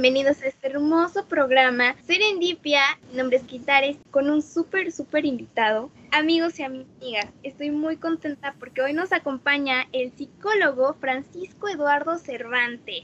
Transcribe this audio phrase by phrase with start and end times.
[0.00, 5.90] bienvenidos a este hermoso programa Serendipia, mi nombre es Quitares, con un súper, súper invitado.
[6.12, 13.02] Amigos y amigas, estoy muy contenta porque hoy nos acompaña el psicólogo Francisco Eduardo Cervantes.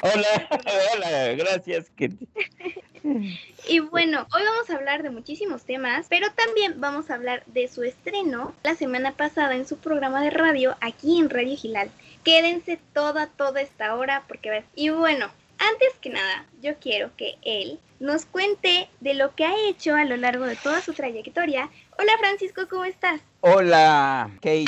[0.00, 0.48] Hola,
[0.96, 1.92] hola, gracias.
[3.68, 7.68] y bueno, hoy vamos a hablar de muchísimos temas, pero también vamos a hablar de
[7.68, 11.90] su estreno la semana pasada en su programa de radio aquí en Radio Gilal.
[12.24, 14.64] Quédense toda, toda esta hora porque ver.
[14.74, 15.26] Y bueno,
[15.58, 20.04] antes que nada, yo quiero que él nos cuente de lo que ha hecho a
[20.04, 21.70] lo largo de toda su trayectoria.
[21.98, 23.20] Hola Francisco, ¿cómo estás?
[23.40, 24.66] Hola Kate,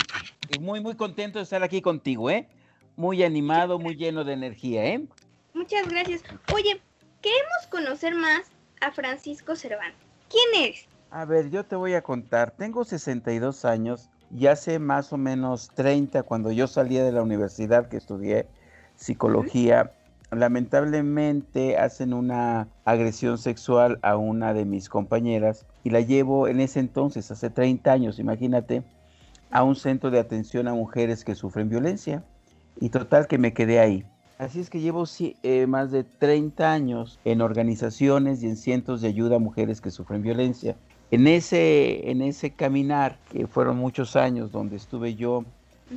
[0.60, 2.48] muy muy contento de estar aquí contigo, ¿eh?
[2.96, 5.04] Muy animado, muy lleno de energía, ¿eh?
[5.52, 6.22] Muchas gracias.
[6.52, 6.80] Oye,
[7.22, 8.46] queremos conocer más
[8.80, 10.00] a Francisco Cervantes.
[10.28, 10.86] ¿Quién eres?
[11.10, 12.52] A ver, yo te voy a contar.
[12.52, 17.88] Tengo 62 años y hace más o menos 30 cuando yo salía de la universidad
[17.88, 18.46] que estudié
[18.96, 19.92] psicología.
[20.30, 26.80] Lamentablemente hacen una agresión sexual a una de mis compañeras y la llevo en ese
[26.80, 28.82] entonces, hace 30 años, imagínate,
[29.52, 32.24] a un centro de atención a mujeres que sufren violencia.
[32.80, 34.04] Y total que me quedé ahí.
[34.38, 39.06] Así es que llevo eh, más de 30 años en organizaciones y en cientos de
[39.06, 40.74] ayuda a mujeres que sufren violencia.
[41.10, 45.44] En ese, en ese caminar, que fueron muchos años donde estuve yo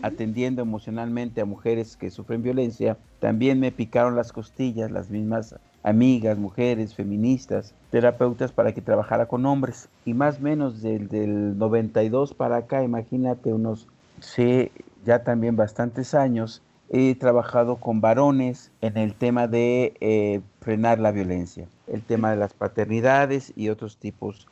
[0.02, 6.38] atendiendo emocionalmente a mujeres que sufren violencia, también me picaron las costillas las mismas amigas,
[6.38, 9.90] mujeres, feministas, terapeutas para que trabajara con hombres.
[10.06, 13.88] Y más o menos del, del 92 para acá, imagínate unos,
[14.20, 14.72] sí,
[15.06, 21.12] ya también bastantes años, he trabajado con varones en el tema de eh, frenar la
[21.12, 24.48] violencia, el tema de las paternidades y otros tipos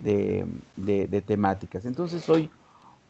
[0.00, 1.84] de, temáticas.
[1.84, 2.50] Entonces soy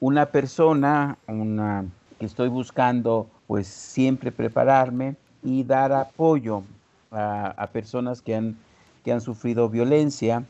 [0.00, 1.84] una persona una,
[2.18, 6.62] que estoy buscando pues siempre prepararme y dar apoyo
[7.10, 8.56] a, personas que han,
[9.04, 10.44] que han sufrido violencia.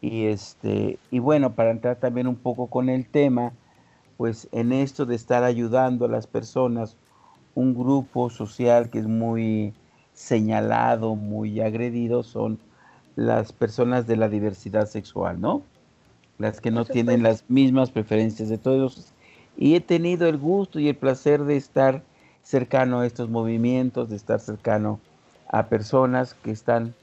[0.00, 3.52] Y, este, y bueno, para entrar también un poco con el tema,
[4.16, 6.96] pues en esto de estar ayudando a las personas
[7.54, 9.74] un grupo social que es muy
[10.12, 12.58] señalado, muy agredido, son
[13.18, 15.62] las personas de la diversidad sexual, ¿no?
[16.38, 19.12] Las que no tienen las mismas preferencias de todos.
[19.56, 22.04] Y he tenido el gusto y el placer de estar
[22.44, 25.00] cercano a estos movimientos, de estar cercano
[25.48, 26.94] a personas que están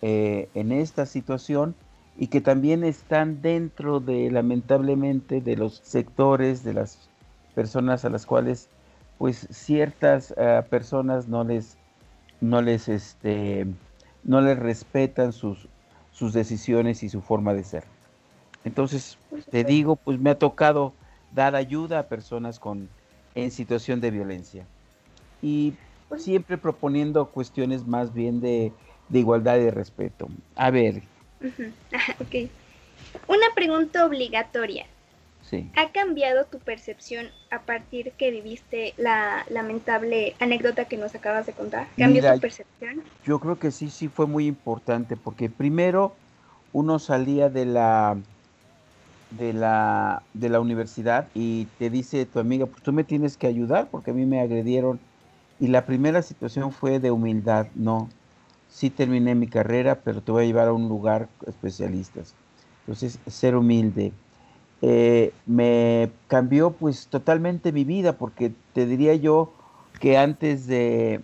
[0.00, 1.74] eh, en esta situación
[2.16, 7.08] y que también están dentro de, lamentablemente, de los sectores, de las
[7.56, 8.68] personas a las cuales
[9.18, 11.76] pues ciertas eh, personas no les,
[12.40, 13.66] no les, este,
[14.24, 15.68] no les respetan sus,
[16.10, 17.84] sus decisiones y su forma de ser.
[18.64, 19.18] Entonces,
[19.50, 20.94] te digo, pues me ha tocado
[21.30, 22.88] dar ayuda a personas con,
[23.34, 24.66] en situación de violencia.
[25.40, 25.74] Y
[26.08, 28.72] pues siempre proponiendo cuestiones más bien de,
[29.08, 30.28] de igualdad y de respeto.
[30.56, 31.02] A ver.
[32.20, 32.50] ok.
[33.28, 34.86] Una pregunta obligatoria.
[35.76, 41.52] ¿Ha cambiado tu percepción a partir que viviste la lamentable anécdota que nos acabas de
[41.52, 41.88] contar?
[41.96, 43.02] ¿Cambió tu percepción?
[43.24, 46.18] Yo creo que sí, sí fue muy importante, porque primero
[46.72, 48.20] uno salía de la
[49.30, 53.46] de la de la universidad y te dice tu amiga, pues tú me tienes que
[53.46, 55.00] ayudar porque a mí me agredieron
[55.58, 58.10] y la primera situación fue de humildad, no.
[58.66, 62.36] Sí terminé mi carrera, pero te voy a llevar a un lugar especialistas.
[62.80, 64.14] Entonces, ser humilde
[64.86, 69.50] eh, me cambió pues totalmente mi vida, porque te diría yo
[69.98, 71.22] que antes de,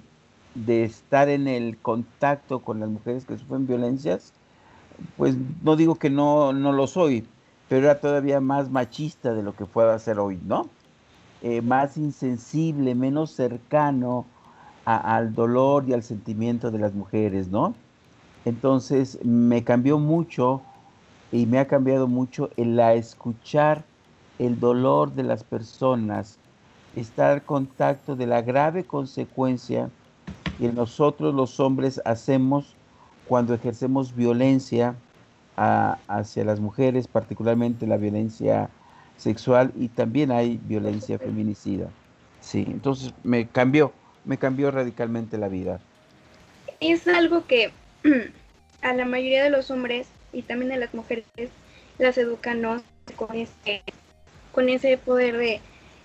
[0.66, 4.32] estar en el contacto con las mujeres que sufren violencias,
[5.18, 7.26] pues no digo que no, no lo soy,
[7.68, 10.70] pero era todavía más machista de lo que puedo hacer hoy, ¿no?
[11.42, 14.24] Eh, más insensible, menos cercano
[14.86, 17.74] al dolor y al sentimiento de las mujeres, ¿no?
[18.46, 20.62] Entonces me cambió mucho
[21.30, 23.88] y me ha cambiado mucho el a escuchar
[24.38, 26.40] el dolor de las personas,
[26.92, 29.92] estar al contacto de la grave consecuencia
[30.58, 32.78] que nosotros los hombres hacemos
[33.24, 35.02] cuando ejercemos violencia
[35.56, 38.74] hacia las mujeres, particularmente la violencia
[39.16, 41.94] sexual y también hay violencia feminicida.
[42.38, 43.94] Sí, entonces me cambió,
[44.24, 45.84] me cambió radicalmente la vida.
[46.80, 47.72] Es algo que
[48.82, 51.24] a la mayoría de los hombres y también a las mujeres
[51.98, 52.82] las educan
[53.16, 53.82] con ese,
[54.52, 55.60] con ese poder de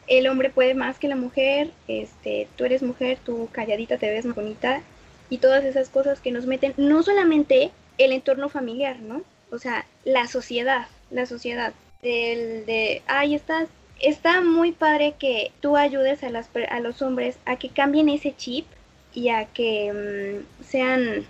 [0.07, 4.25] el hombre puede más que la mujer, este, tú eres mujer, tú calladita te ves
[4.25, 4.81] más bonita
[5.29, 9.23] y todas esas cosas que nos meten, no solamente el entorno familiar, ¿no?
[9.51, 13.67] O sea, la sociedad, la sociedad del de, ay, estás,
[13.99, 18.35] está muy padre que tú ayudes a, las, a los hombres a que cambien ese
[18.35, 18.65] chip
[19.13, 21.25] y a que mm, sean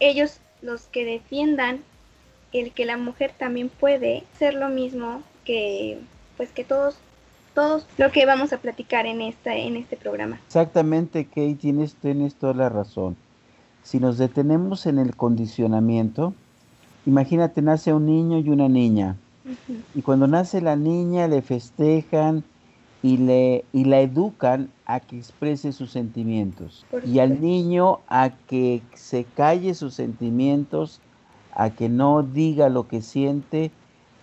[0.00, 1.82] ellos los que defiendan
[2.52, 5.98] el que la mujer también puede ser lo mismo que
[6.36, 6.96] pues que todos
[7.54, 10.40] todos lo que vamos a platicar en esta en este programa.
[10.46, 13.16] Exactamente, Kate, tienes, tienes toda la razón.
[13.82, 16.34] Si nos detenemos en el condicionamiento,
[17.06, 19.16] imagínate, nace un niño y una niña.
[19.94, 22.44] Y cuando nace la niña le festejan
[23.02, 26.84] y, le, y la educan a que exprese sus sentimientos.
[27.06, 31.00] Y al niño a que se calle sus sentimientos,
[31.58, 33.72] a que no diga lo que siente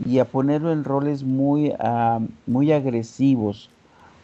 [0.03, 3.69] y a ponerlo en roles muy, ah, muy agresivos,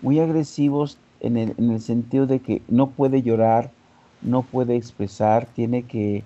[0.02, 3.70] muy agresivos en el, en el, sentido de que no puede llorar,
[4.22, 6.24] no puede expresar, tiene que,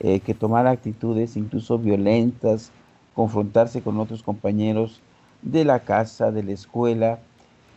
[0.00, 2.72] eh, que tomar actitudes incluso violentas,
[3.14, 5.00] confrontarse con otros compañeros
[5.42, 7.20] de la casa, de la escuela,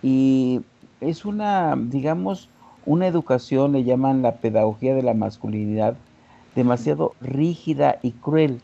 [0.01, 0.61] y
[0.99, 2.49] es una, digamos,
[2.87, 5.95] una educación, le llaman la pedagogía de la masculinidad,
[6.57, 8.59] demasiado rígida y cruel,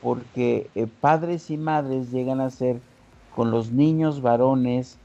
[0.00, 2.78] porque eh, padres y madres llegan a ser
[3.34, 4.98] con los niños varones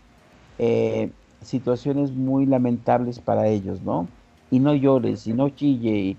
[0.60, 1.10] eh,
[1.42, 4.08] situaciones muy lamentables para ellos, ¿no?
[4.52, 6.16] Y no llores, y no chille,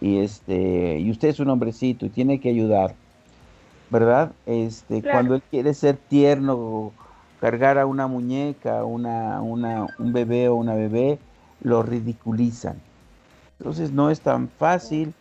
[0.00, 2.96] y, este, y usted es un hombrecito y tiene que ayudar,
[3.88, 4.32] ¿verdad?
[4.46, 6.90] Este, cuando él quiere ser tierno,
[7.40, 11.20] cargar a una muñeca, una, una, un bebé o una bebé,
[11.60, 12.80] lo ridiculizan.
[13.60, 15.14] Entonces no es tan fácil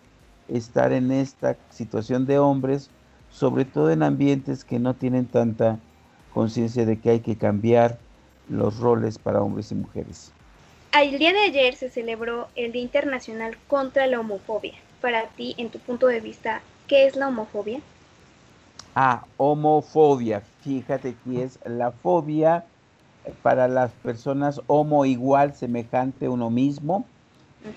[0.50, 2.90] estar en esta situación de hombres,
[3.32, 5.80] sobre todo en ambientes que no tienen tanta
[6.34, 7.98] conciencia de que hay que cambiar
[8.50, 10.32] los roles para hombres y mujeres.
[10.98, 14.74] El día de ayer se celebró el Día Internacional contra la Homofobia.
[15.02, 17.80] Para ti, en tu punto de vista, ¿qué es la homofobia?
[18.96, 20.42] Ah, homofobia.
[20.62, 22.66] Fíjate que es la fobia
[23.42, 27.06] para las personas homo igual, semejante a uno mismo,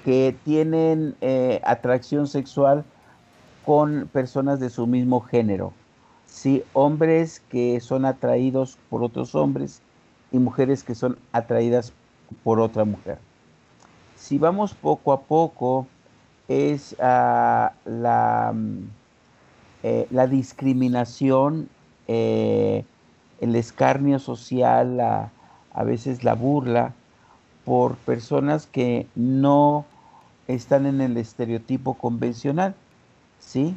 [0.04, 2.84] que tienen eh, atracción sexual
[3.64, 5.72] con personas de su mismo género.
[6.26, 9.82] Sí, hombres que son atraídos por otros hombres
[10.32, 11.92] y mujeres que son atraídas
[12.44, 13.18] por otra mujer.
[14.16, 15.86] Si vamos poco a poco,
[16.48, 18.54] es ah, la
[19.84, 21.68] eh, la discriminación,
[22.08, 22.84] eh,
[23.40, 26.94] el escarnio social, a veces la burla
[27.68, 29.84] por personas que no
[30.46, 32.74] están en el estereotipo convencional,
[33.40, 33.76] ¿sí?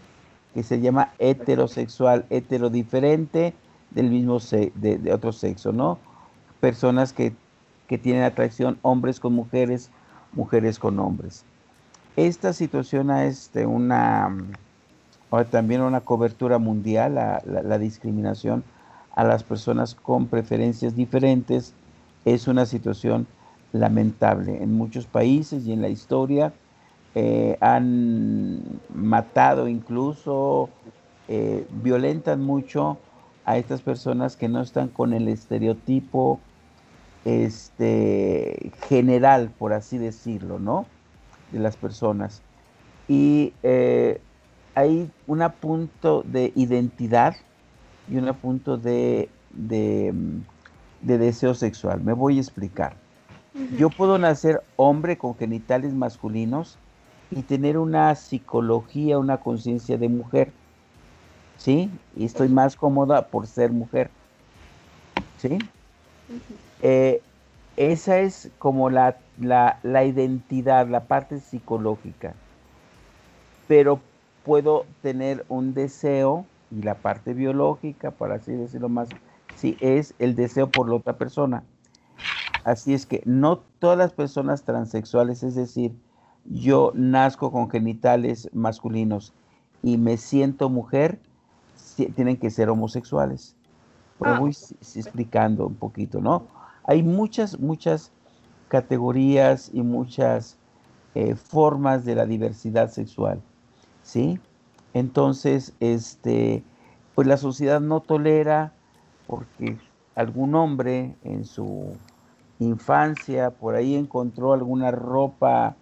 [0.53, 3.53] Que se llama heterosexual, heterodiferente
[3.89, 5.99] del mismo de, otro sexo, ¿no?
[6.61, 7.33] Personas que,
[7.87, 9.89] que tienen atracción hombres con mujeres,
[10.31, 11.43] mujeres con hombres.
[12.15, 14.33] Esta situación es de una
[15.51, 18.63] también una cobertura mundial, la, la, discriminación
[19.15, 21.73] a las personas con preferencias diferentes
[22.23, 23.27] es una situación
[23.73, 24.61] lamentable.
[24.61, 26.53] En muchos países y en la historia
[27.15, 28.61] eh, han
[28.93, 30.69] matado incluso,
[31.27, 32.97] eh, violentan mucho
[33.45, 36.39] a estas personas que no están con el estereotipo
[37.25, 40.85] este, general, por así decirlo, ¿no?
[41.51, 42.41] De las personas.
[43.07, 44.21] Y eh,
[44.75, 47.35] hay un punto de identidad
[48.09, 50.13] y un punto de, de,
[51.01, 52.01] deseo sexual.
[52.01, 52.95] Me voy a explicar.
[53.53, 56.77] Yo puedo nacer hombre con genitales masculinos
[57.29, 60.53] y tener una psicología, una conciencia de mujer.
[61.57, 61.89] ¿Sí?
[62.15, 64.09] Y estoy más cómoda por ser mujer.
[65.39, 65.57] ¿Sí?
[66.81, 67.21] Eh,
[67.75, 72.33] esa es como la, la, la identidad, la parte psicológica.
[73.67, 73.99] Pero
[74.43, 79.09] puedo tener un deseo y la parte biológica, por así decirlo más,
[79.55, 81.63] si es el deseo por la otra persona.
[82.63, 85.93] Así es que no todas las personas transexuales, es decir,
[86.45, 89.33] yo nazco con genitales masculinos
[89.83, 91.19] y me siento mujer,
[92.15, 93.55] tienen que ser homosexuales.
[94.19, 94.39] Pero ah.
[94.39, 94.51] voy
[94.95, 96.47] explicando un poquito, ¿no?
[96.83, 98.11] Hay muchas, muchas
[98.67, 100.57] categorías y muchas
[101.15, 103.41] eh, formas de la diversidad sexual.
[104.03, 104.39] ¿sí?
[104.93, 106.63] Entonces, este,
[107.15, 108.73] pues la sociedad no tolera
[109.27, 109.77] porque
[110.15, 111.95] algún hombre en su
[112.65, 115.75] infancia por ahí encontró alguna ropa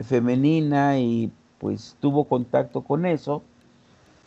[0.00, 3.42] femenina y pues tuvo contacto con eso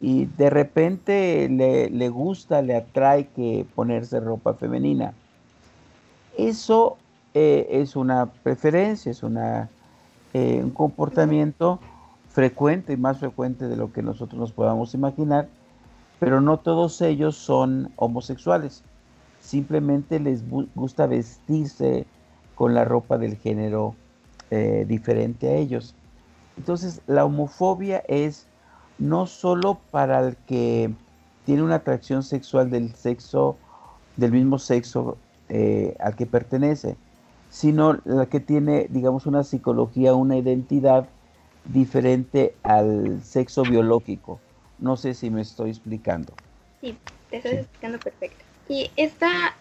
[0.02, 5.14] y de repente le, gusta, le atrae que ponerse ropa femenina.
[6.38, 6.98] Eso
[7.36, 9.70] eh, es una preferencia, es una,
[10.34, 11.80] eh, un comportamiento
[12.30, 15.48] frecuente y más frecuente de lo que nosotros nos podamos imaginar,
[16.20, 18.84] pero no todos ellos son homosexuales.
[19.42, 22.06] Simplemente les gusta vestirse
[22.56, 23.96] con la ropa del género
[24.52, 25.96] eh, diferente a ellos.
[26.58, 28.48] Entonces, la homofobia es
[29.00, 30.94] no solo para el que
[31.44, 33.58] tiene una atracción sexual del sexo,
[34.16, 35.18] del mismo sexo
[35.50, 36.96] eh, al que pertenece,
[37.50, 41.10] sino la que tiene, digamos, una psicología, una identidad
[41.66, 44.40] diferente al sexo biológico.
[44.78, 46.34] No sé si me estoy explicando.
[46.80, 46.96] Sí,
[47.30, 48.51] te estás explicando perfecto.
[48.72, 49.54] Y está,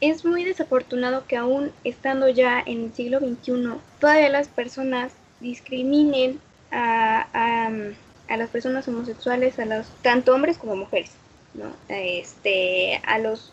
[0.00, 6.40] es muy desafortunado que aún estando ya en el siglo XXI, todavía las personas discriminen
[6.72, 7.28] a,
[8.26, 11.12] a, las personas homosexuales, a los tanto hombres como mujeres,
[11.54, 11.76] ¿no?
[11.88, 13.52] Este, a los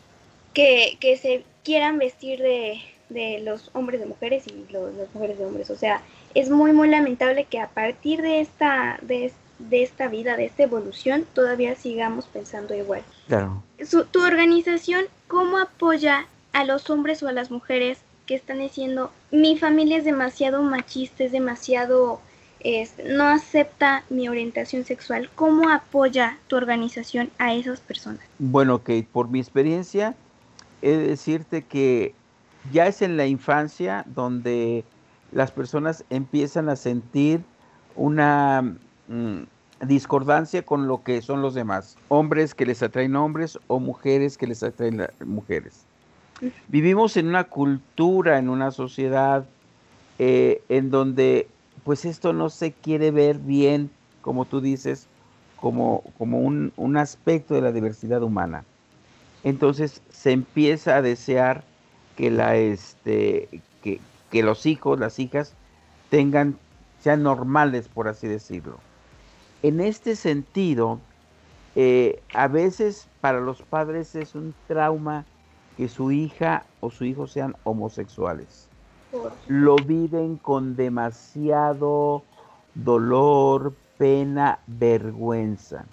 [0.55, 5.45] que, que se quieran vestir de, de los hombres de mujeres y los, mujeres de
[5.45, 5.69] hombres.
[5.69, 6.01] O sea,
[6.33, 9.31] es muy, muy lamentable que a partir de esta, de,
[9.69, 13.03] de esta vida, de esta evolución, todavía sigamos pensando igual.
[13.27, 13.63] Claro.
[14.11, 19.57] tu organización, ¿cómo apoya a los hombres o a las mujeres que están diciendo, mi
[19.57, 22.21] familia es demasiado machista, es demasiado...
[23.09, 25.29] no acepta mi orientación sexual.
[25.35, 28.21] ¿Cómo apoya tu organización a esas personas?
[28.39, 30.15] Bueno, Kate, por mi experiencia,
[30.81, 32.13] he de decirte que
[32.71, 34.85] ya es en la infancia donde
[35.31, 37.41] las personas empiezan a sentir
[37.95, 38.61] una
[39.07, 39.43] mm,
[39.81, 41.97] discordancia con lo que son los demás.
[42.07, 45.85] Hombres que les atraen hombres o mujeres que les atraen mujeres.
[46.67, 49.45] Vivimos en una cultura, en una sociedad
[50.19, 51.47] eh, en donde
[51.83, 53.89] pues esto no se quiere ver bien,
[54.21, 55.07] como tú dices,
[55.55, 58.63] como, como un, un aspecto de la diversidad humana.
[59.43, 61.63] Entonces se empieza a desear
[62.15, 65.53] que, la, este, que, que los hijos, las hijas,
[66.09, 66.57] tengan,
[66.99, 68.79] sean normales, por así decirlo.
[69.63, 70.99] En este sentido,
[71.75, 75.25] eh, a veces para los padres es un trauma
[75.77, 78.67] que su hija o su hijo sean homosexuales.
[79.47, 82.23] Lo viven con demasiado
[82.75, 85.85] dolor, pena, vergüenza.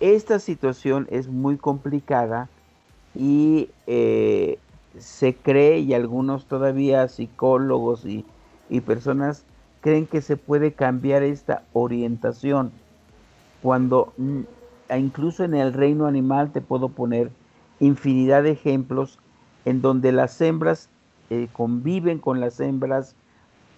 [0.00, 2.48] Esta situación es muy complicada
[3.14, 4.58] y eh,
[4.98, 8.24] se cree y algunos todavía psicólogos y,
[8.86, 9.44] personas
[9.88, 12.72] creen que se puede cambiar esta orientación
[13.62, 14.40] cuando mm,
[14.98, 17.30] incluso en el reino animal te puedo poner
[17.80, 19.18] infinidad de ejemplos
[19.64, 20.90] en donde las hembras
[21.30, 23.16] eh, conviven con las hembras,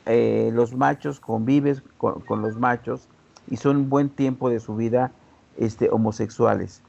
[0.07, 3.07] eh, los machos conviven con, los machos
[3.49, 5.13] y son un buen tiempo de su vida
[5.59, 6.83] este, homosexuales.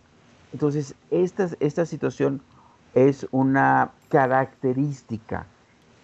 [0.51, 2.41] Entonces, esta, esta situación
[2.95, 5.45] es una característica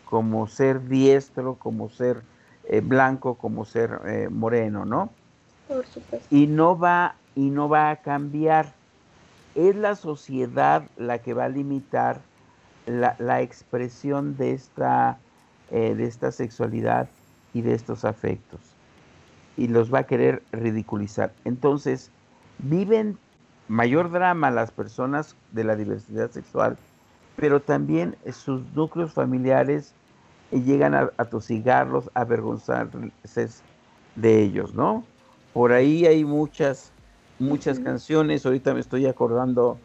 [0.05, 2.21] como ser diestro, como ser
[2.69, 5.09] eh, blanco, como ser eh, moreno, ¿no?
[5.67, 6.27] Por supuesto.
[6.35, 8.73] Y no va y no va a cambiar.
[9.55, 12.19] Es la sociedad la que va a limitar
[12.87, 15.17] la, expresión de esta,
[15.71, 17.09] eh, de esta sexualidad
[17.53, 18.59] y de estos afectos.
[19.55, 21.33] Y los va a querer ridiculizar.
[21.45, 22.11] Entonces,
[22.59, 23.17] viven
[23.67, 26.77] mayor drama las personas de la diversidad sexual,
[27.35, 29.93] pero también sus núcleos familiares
[30.51, 33.11] eh, llegan a, tosigarlos, a avergonzarse
[34.15, 35.03] de ellos, ¿no?
[35.53, 36.91] Por ahí hay muchas,
[37.39, 39.77] muchas canciones, ahorita me estoy acordando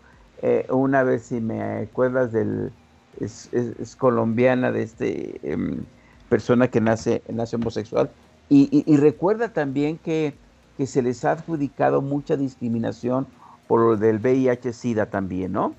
[0.43, 2.73] eh, una vez, si me acuerdas del,
[3.21, 5.85] es, colombiana de este em,
[6.29, 8.11] persona que nace, nace homosexual,
[8.49, 10.35] y, recuerda también que,
[10.77, 13.27] que se les ha adjudicado mucha discriminación
[13.67, 15.75] por lo del VIH-Sida también, ¿no?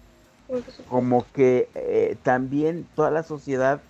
[0.90, 3.82] Como que eh, también toda la sociedad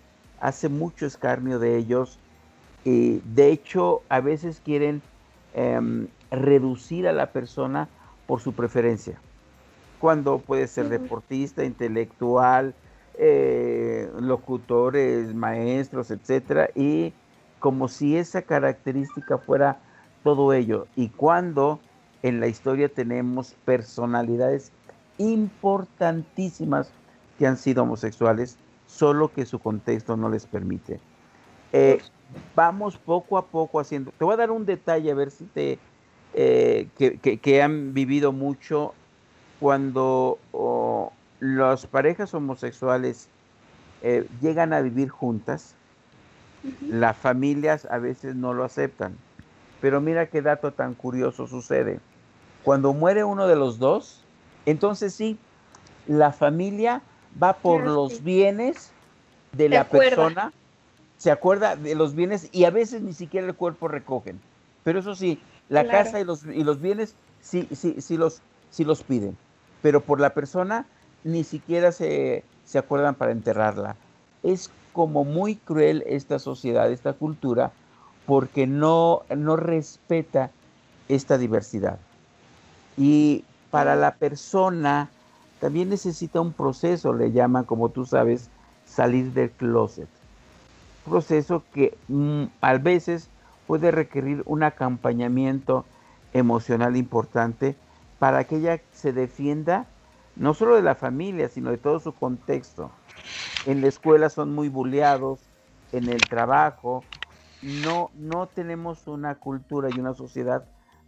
[0.43, 2.19] hace mucho escarnio de ellos
[2.83, 5.01] y de hecho a veces quieren
[5.53, 7.87] em, reducir a la persona
[8.27, 9.17] por su preferencia,
[9.99, 12.75] cuando puede ser deportista, intelectual,
[13.17, 17.13] eh, locutores, maestros, etcétera, y
[17.59, 19.79] como si esa característica fuera
[20.23, 20.87] todo ello.
[20.97, 21.79] Y cuando
[22.21, 24.73] en la historia tenemos personalidades
[25.17, 26.91] importantísimas
[27.39, 28.57] que han sido homosexuales,
[28.95, 30.99] solo que su contexto no les permite.
[31.71, 32.01] Eh,
[32.55, 34.11] vamos poco a poco haciendo.
[34.17, 35.79] Te voy a dar un detalle a ver si te
[36.35, 38.93] eh, que, han vivido mucho
[39.59, 40.39] cuando
[41.39, 43.29] las parejas homosexuales
[44.01, 45.75] eh, llegan a vivir juntas.
[46.87, 49.15] Las familias a veces no lo aceptan.
[49.81, 51.99] Pero mira qué dato tan curioso sucede.
[52.63, 54.23] Cuando muere uno de los dos,
[54.65, 55.37] entonces sí,
[56.07, 57.01] la familia
[57.41, 58.91] va por los bienes
[59.51, 60.51] de la persona,
[61.17, 64.39] se acuerda de los bienes y a veces ni siquiera el cuerpo recogen.
[64.83, 68.83] Pero eso sí, la casa y los, y los bienes sí, sí, sí, los, sí
[68.83, 69.37] los piden.
[69.81, 70.85] Pero por la persona
[71.23, 73.95] ni siquiera se, se acuerdan para enterrarla.
[74.43, 77.71] Es como muy cruel esta sociedad, esta cultura,
[78.25, 80.51] porque no, no respeta
[81.09, 81.97] esta diversidad.
[82.97, 85.09] Y para la persona
[85.63, 88.49] también necesita un proceso, le llaman, como tú sabes,
[88.85, 90.09] salir del closet.
[91.05, 93.29] Proceso que mm, a veces
[93.65, 95.85] puede requerir un acompañamiento
[96.33, 97.77] emocional importante
[98.19, 99.85] para que ella se defienda
[100.35, 102.91] no solo de la familia, sino de todo su contexto.
[103.65, 105.39] En la escuela son muy bulleados,
[105.93, 107.05] en el trabajo,
[107.61, 110.65] no, no tenemos una cultura y una sociedad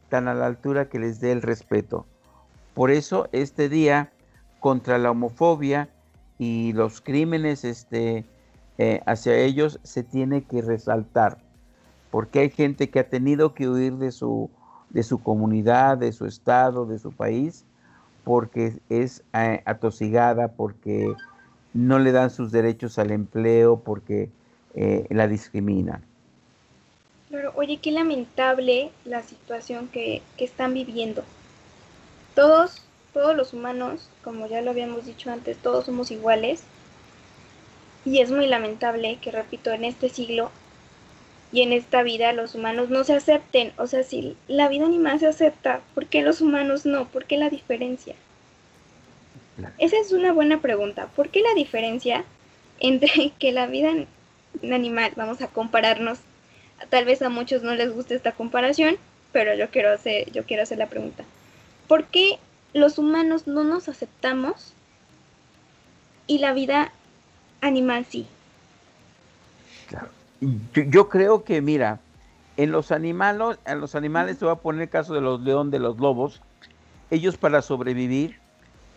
[0.07, 2.05] tan a la altura que les dé el respeto.
[2.73, 4.13] Por eso este día
[4.65, 5.89] contra la homofobia
[6.39, 8.25] y los crímenes este,
[8.79, 11.37] eh, hacia ellos se tiene que resaltar,
[12.09, 14.49] porque hay gente que ha tenido que huir de su,
[14.89, 17.63] de su comunidad, de su estado, de su país,
[18.23, 21.13] porque es eh, atosigada, porque
[21.75, 24.31] no le dan sus derechos al empleo, porque
[24.73, 26.01] eh, la discriminan.
[27.29, 31.23] Pero, oye, qué lamentable la situación que, que están viviendo.
[32.33, 32.84] Todos,
[33.15, 36.63] todos los humanos, como ya lo habíamos dicho antes, todos somos iguales.
[38.03, 40.51] Y es muy lamentable que, repito, en este siglo
[41.53, 43.71] y en esta vida los humanos no se acepten.
[43.77, 47.07] O sea, si la vida animal se acepta, ¿por qué los humanos no?
[47.07, 48.15] ¿Por qué la diferencia?
[49.77, 51.07] Esa es una buena pregunta.
[51.15, 52.25] ¿Por qué la diferencia
[52.81, 53.93] entre que la vida
[54.61, 56.19] animal, vamos a compararnos,
[56.89, 58.97] tal vez a muchos no les guste esta comparación,
[59.31, 61.23] pero yo quiero hacer, yo quiero hacer la pregunta.
[61.87, 62.39] ¿Por qué
[62.75, 64.73] los humanos no nos aceptamos
[66.27, 66.91] y la vida
[67.61, 68.27] animal sí?
[69.87, 70.09] Claro.
[70.73, 71.99] Yo, creo que, mira,
[72.57, 75.71] en los animales, en los animales, te voy a poner el caso de los leones,
[75.71, 76.41] de los lobos,
[77.09, 78.39] ellos para sobrevivir,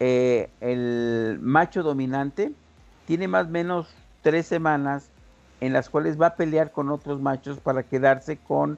[0.01, 2.53] eh, el macho dominante
[3.07, 3.89] tiene más o menos
[4.23, 5.09] tres semanas
[5.61, 8.77] en las cuales va a pelear con otros machos para quedarse con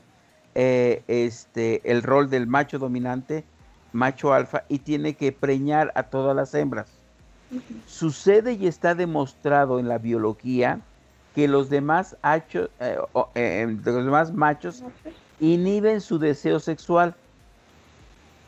[0.55, 3.45] eh, este, el rol del macho dominante,
[3.93, 6.89] macho alfa, y tiene que preñar a todas las hembras.
[7.87, 10.81] Sucede y está demostrado en la biología
[11.35, 12.99] que los demás, eh,
[13.35, 14.83] eh, los demás machos
[15.41, 17.15] inhiben su deseo sexual.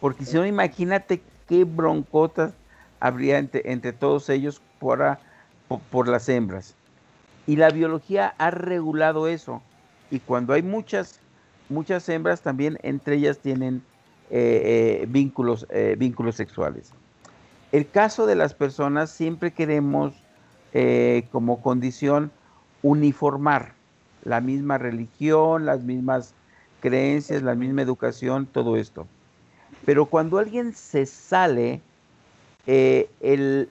[0.01, 2.53] Porque si no, imagínate qué broncotas
[3.01, 5.19] habría entre, todos ellos por,
[5.91, 6.75] por, las hembras.
[7.47, 9.63] Y la biología ha regulado eso.
[10.11, 11.19] Y cuando hay muchas,
[11.69, 13.83] muchas hembras, también entre ellas tienen
[14.33, 15.67] eh, vínculos,
[15.99, 16.93] vínculos sexuales.
[17.71, 20.15] El caso de las personas, siempre queremos
[21.31, 22.33] como condición
[22.83, 23.75] uniformar
[24.25, 26.35] la misma religión, las mismas
[26.81, 29.07] creencias, la misma educación, todo esto.
[29.85, 31.81] Pero cuando alguien se sale,
[32.67, 33.69] eh, el,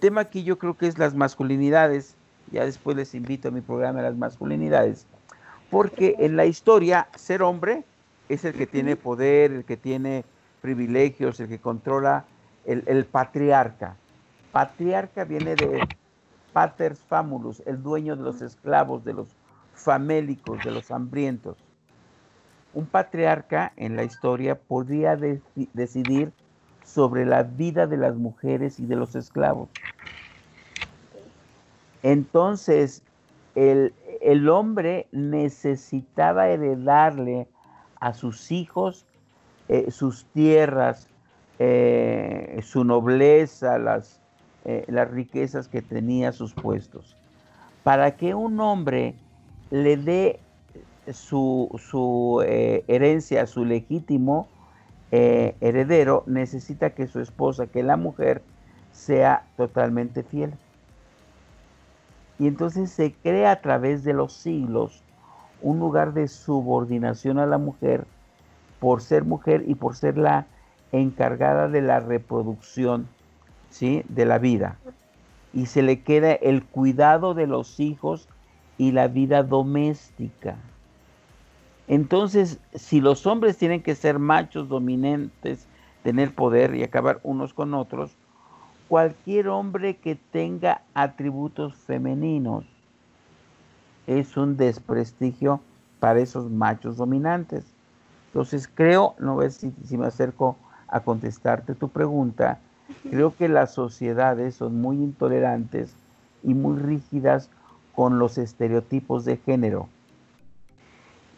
[0.00, 2.16] tema aquí yo creo que es las masculinidades,
[2.50, 5.06] ya después les invito a mi programa a las masculinidades,
[5.70, 7.84] porque en la historia ser hombre
[8.34, 10.24] es el que tiene poder, el que tiene
[10.60, 12.24] privilegios, el que controla
[12.64, 13.96] el, el patriarca.
[14.52, 15.88] Patriarca viene de
[16.52, 19.28] paters famulus, el dueño de los esclavos, de los
[19.74, 21.56] famélicos, de los hambrientos.
[22.74, 26.32] Un patriarca en la historia podía decidir
[26.84, 29.68] sobre la vida de las mujeres y de los esclavos.
[32.02, 33.02] Entonces,
[33.54, 37.46] el, hombre necesitaba heredarle
[38.02, 39.06] a sus hijos
[39.68, 41.08] eh, sus tierras,
[41.58, 44.20] eh, su nobleza, las,
[44.64, 47.16] eh, las riquezas que tenía sus puestos.
[47.84, 49.14] Para que un hombre
[49.70, 50.40] le dé
[51.12, 54.46] su, su herencia a su legítimo
[55.10, 58.42] heredero, necesita que su esposa, que la mujer,
[58.92, 60.52] sea totalmente fiel.
[62.38, 65.02] Y entonces se crea a través de los siglos
[65.62, 68.04] un lugar de subordinación a la mujer
[68.80, 70.46] por ser mujer y por ser la
[70.90, 73.08] encargada de la reproducción
[73.70, 74.02] ¿sí?
[74.08, 74.76] de la vida.
[75.54, 78.28] Y se le queda el cuidado de los hijos
[78.78, 80.56] y la vida doméstica.
[81.88, 85.66] Entonces, si los hombres tienen que ser machos dominantes,
[86.02, 88.16] tener poder y acabar unos con otros,
[88.88, 92.71] cualquier hombre que tenga atributos femeninos
[94.18, 95.60] es un desprestigio
[96.00, 97.64] para esos machos dominantes.
[98.28, 100.56] Entonces creo, no ves si, si me acerco
[100.88, 102.58] a contestarte tu pregunta,
[103.10, 105.94] Creo que las sociedades son muy intolerantes
[106.42, 107.50] y muy rígidas
[107.94, 109.88] con los estereotipos de género.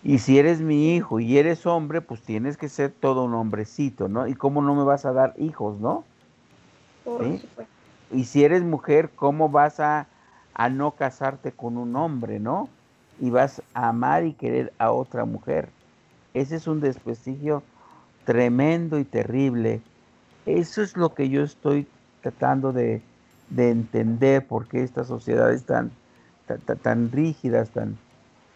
[0.02, 4.08] Y si eres mi hijo y eres hombre, pues tienes que ser todo un hombrecito,
[4.08, 4.26] ¿no?
[4.26, 6.04] ¿Y cómo no me vas a dar hijos, no?
[8.12, 10.06] Y si eres mujer, ¿cómo vas a,
[10.54, 12.68] a no casarte con un hombre, ¿no?
[13.20, 15.68] Y vas a amar y querer a otra mujer.
[16.32, 17.62] Ese es un desprestigio
[18.24, 19.82] tremendo y terrible.
[20.46, 21.86] Eso es lo que yo estoy
[22.22, 23.02] tratando de,
[23.56, 25.90] entender por qué estas sociedades tan,
[26.82, 27.96] tan, rígidas, tan,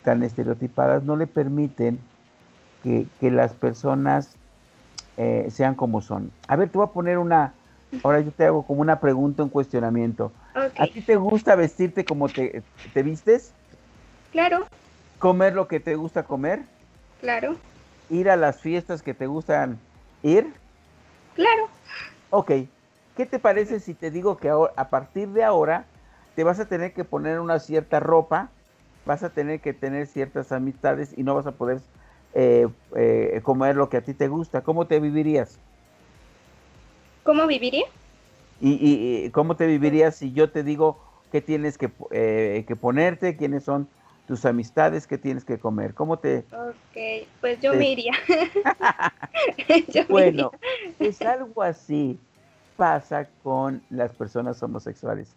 [0.03, 1.99] tan estereotipadas, no le permiten
[2.83, 4.37] que, las personas
[5.17, 6.31] eh, sean como son.
[6.49, 7.53] A ver, te voy a poner una,
[8.03, 10.33] ahora yo te hago como una pregunta, un cuestionamiento.
[10.55, 13.55] ¿A ti te gusta vestirte como te, te vistes?
[14.31, 14.67] Claro.
[15.19, 16.65] ¿Comer lo que te gusta comer?
[17.21, 17.57] Claro.
[18.09, 19.79] ¿Ir a las fiestas que te gustan
[20.23, 20.55] ir?
[21.35, 21.69] Claro.
[22.31, 22.53] Ok.
[23.17, 25.87] ¿Qué te parece si te digo que ahora, a partir de ahora
[26.37, 28.53] te vas a tener que poner una cierta ropa,
[29.05, 31.81] vas a tener que tener ciertas amistades y no vas a poder
[32.35, 34.63] eh, eh, comer lo que a ti te gusta?
[34.63, 35.59] ¿Cómo te vivirías?
[37.29, 37.85] ¿Cómo viviría?
[38.59, 40.99] ¿Y, cómo te vivirías si yo te digo
[41.31, 43.87] qué tienes que, eh, que ponerte, quiénes son
[44.27, 45.93] tus amistades, qué tienes que comer?
[45.93, 46.39] ¿Cómo te...?
[46.39, 48.15] Ok, pues yo me iría.
[50.09, 50.53] bueno,
[50.99, 52.19] es algo así
[52.77, 55.29] pasa con las personas homosexuales.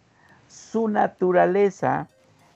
[0.48, 2.08] Su naturaleza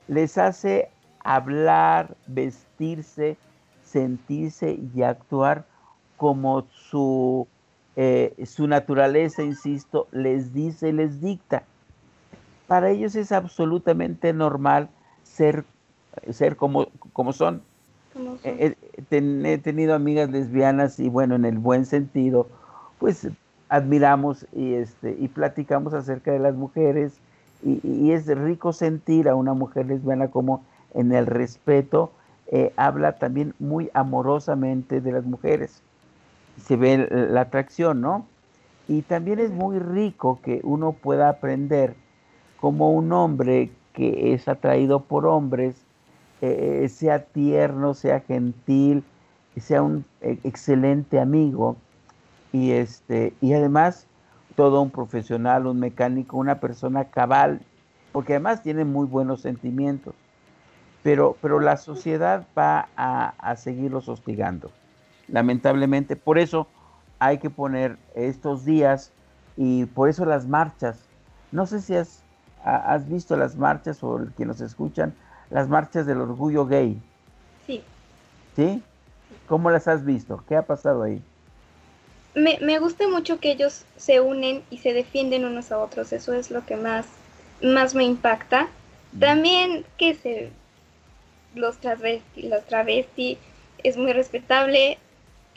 [0.08, 0.88] les hace
[1.22, 3.36] hablar, vestirse,
[3.84, 5.66] sentirse y actuar
[6.16, 7.46] como su
[7.98, 11.62] eh, su naturaleza, insisto, les dice, les dicta.
[12.66, 14.90] Para ellos es absolutamente normal
[15.22, 15.64] ser,
[16.30, 17.62] ser como, como son.
[18.44, 18.76] Eh,
[19.10, 22.48] eh, he tenido amigas lesbianas y bueno, en el buen sentido,
[22.98, 23.28] pues
[23.70, 27.14] admiramos y, este, y platicamos acerca de las mujeres
[27.62, 30.62] y, y, es rico sentir a una mujer lesbiana como
[30.94, 32.12] en el respeto
[32.76, 35.82] habla también muy amorosamente de las mujeres
[36.60, 38.26] se ve la atracción, ¿no?
[38.88, 41.94] Y también es muy rico que uno pueda aprender
[42.60, 45.76] como un hombre que es atraído por hombres,
[46.40, 49.02] eh, sea tierno, sea gentil,
[49.56, 51.76] sea un eh, excelente amigo
[52.52, 54.06] y, este, y además
[54.54, 57.60] todo un profesional, un mecánico, una persona cabal,
[58.12, 60.14] porque además tiene muy buenos sentimientos.
[61.02, 64.70] Pero, pero la sociedad va a, a seguirlos hostigando
[65.28, 66.16] lamentablemente.
[66.16, 66.66] Por eso
[67.18, 69.12] hay que poner estos días
[69.56, 70.98] y por eso las marchas.
[71.52, 72.22] No sé si has,
[72.64, 75.14] has visto las marchas o el que nos escuchan,
[75.50, 77.00] las marchas del orgullo gay.
[77.66, 77.82] Sí.
[78.54, 78.82] ¿Sí?
[79.48, 80.42] ¿Cómo las has visto?
[80.48, 81.22] ¿Qué ha pasado ahí?
[82.34, 86.12] Me, me gusta mucho que ellos se unen y se defienden unos a otros.
[86.12, 87.06] Eso es lo que más,
[87.62, 88.68] más me impacta.
[89.18, 90.50] También que se
[91.54, 93.38] los travesti, los travesti
[93.82, 94.98] es muy respetable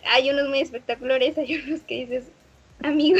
[0.05, 2.25] hay unos muy espectaculares, hay unos que dices,
[2.83, 3.19] amigo,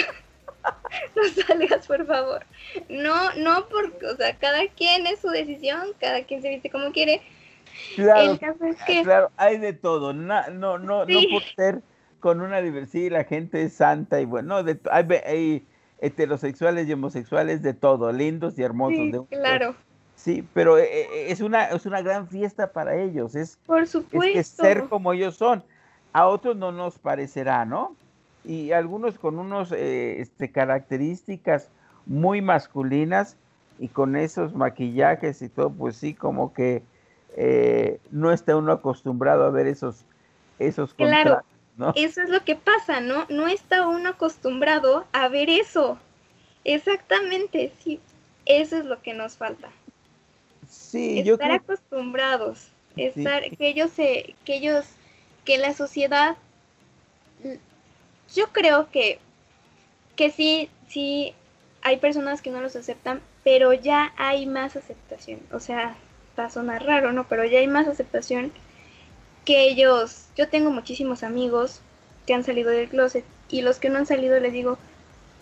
[1.16, 2.46] no salgas, por favor.
[2.90, 6.92] No, no, porque, o sea, cada quien es su decisión, cada quien se viste como
[6.92, 7.22] quiere.
[7.96, 8.38] Claro,
[9.04, 11.82] claro, hay de todo, no, no, no, no por ser
[12.20, 15.68] con una diversidad, la gente es santa y bueno, de, hay, hay,
[16.02, 19.12] heterosexuales y homosexuales de todo, lindos y hermosos.
[19.12, 19.76] de claro.
[20.16, 24.38] Sí, pero eh, eh, es una, es una gran fiesta para ellos, es, por supuesto.
[24.38, 25.64] es ser como ellos son
[26.14, 27.96] a otros no nos parecerá, ¿no?
[28.44, 31.70] Y algunos con unos eh, este, características
[32.06, 33.38] muy masculinas
[33.78, 36.82] y con esos maquillajes y todo, pues sí, como que
[37.36, 40.04] eh, no está uno acostumbrado a ver esos,
[40.58, 41.42] esos Claro,
[41.78, 41.94] ¿no?
[41.96, 43.26] eso es lo que pasa, ¿no?
[43.30, 45.98] No está uno acostumbrado a ver eso.
[46.64, 48.00] Exactamente, sí.
[48.46, 49.70] Eso es lo que nos falta.
[50.68, 51.56] Sí, estar yo creo...
[51.56, 54.86] acostumbrados, estar que ellos se, que ellos
[55.50, 56.38] que la sociedad,
[58.36, 59.18] yo creo que,
[60.16, 61.34] que sí, sí
[61.82, 65.40] hay personas que no los aceptan, pero ya hay más aceptación.
[65.52, 65.96] O sea,
[66.38, 67.28] va a sonar raro, ¿no?
[67.28, 68.52] Pero ya hay más aceptación
[69.44, 70.28] que ellos.
[70.38, 71.82] Yo tengo muchísimos amigos
[72.28, 74.78] que han salido del closet y los que no han salido les digo,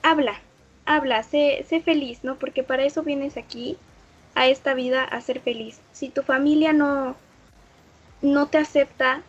[0.04, 0.40] habla,
[0.86, 2.40] habla, sé, sé feliz, ¿no?
[2.40, 3.78] Porque para eso vienes aquí,
[4.36, 5.82] a esta vida, a ser feliz.
[5.92, 7.18] Si tu familia no,
[8.22, 9.22] no te acepta,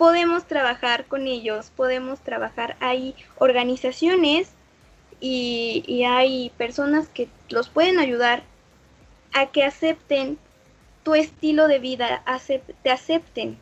[0.00, 4.48] podemos trabajar con ellos, podemos trabajar, hay organizaciones
[5.20, 8.42] y, hay personas que los pueden ayudar
[9.34, 10.38] a que acepten
[11.02, 12.24] tu estilo de vida,
[12.82, 13.58] te acepten.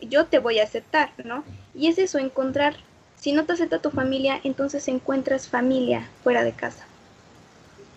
[0.00, 1.42] Yo te voy a aceptar, ¿no?
[1.74, 2.76] Y es eso, encontrar,
[3.16, 6.86] si no te acepta tu familia, entonces encuentras familia fuera de casa.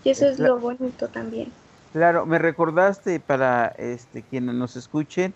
[0.03, 1.51] Y eso es lo bonito también.
[1.93, 5.31] Claro, me recordaste para este quienes nos escuchen,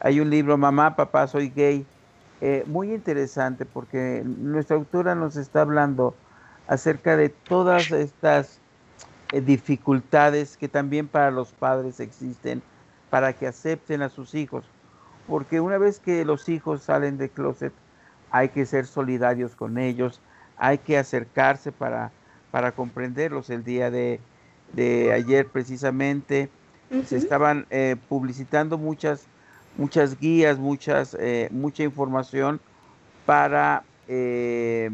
[0.00, 1.86] hay un libro, Mamá, Papá, Soy Gay,
[2.40, 6.14] eh, muy interesante porque nuestra autora nos está hablando
[6.66, 8.60] acerca de todas estas
[9.32, 12.62] eh, dificultades que también para los padres existen
[13.10, 14.64] para que acepten a sus hijos.
[15.26, 17.72] Porque una vez que los hijos salen de closet,
[18.30, 20.20] hay que ser solidarios con ellos,
[20.56, 22.12] hay que acercarse para,
[22.50, 23.50] para comprenderlos.
[23.50, 24.20] El día de,
[25.12, 26.48] ayer precisamente
[27.04, 29.26] se estaban eh, publicitando muchas,
[29.76, 32.60] muchas guías, muchas, eh, mucha información
[33.26, 34.90] para eh,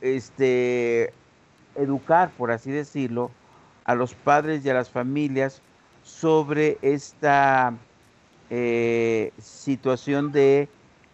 [0.00, 1.12] este,
[1.76, 3.30] educar, por así decirlo,
[3.84, 5.62] a los padres y a las familias
[6.02, 7.74] sobre esta
[9.38, 10.68] situación de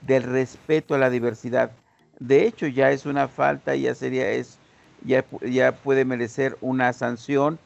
[0.06, 1.70] del respeto a la diversidad.
[2.18, 4.58] De hecho, ya es una falta, ya sería es
[5.04, 7.58] ya, ya puede merecer una sanción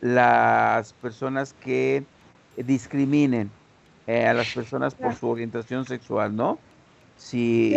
[0.00, 2.04] las personas que
[2.56, 3.50] discriminen
[4.08, 6.58] eh, a las personas por su orientación sexual, ¿no?
[7.18, 7.76] Si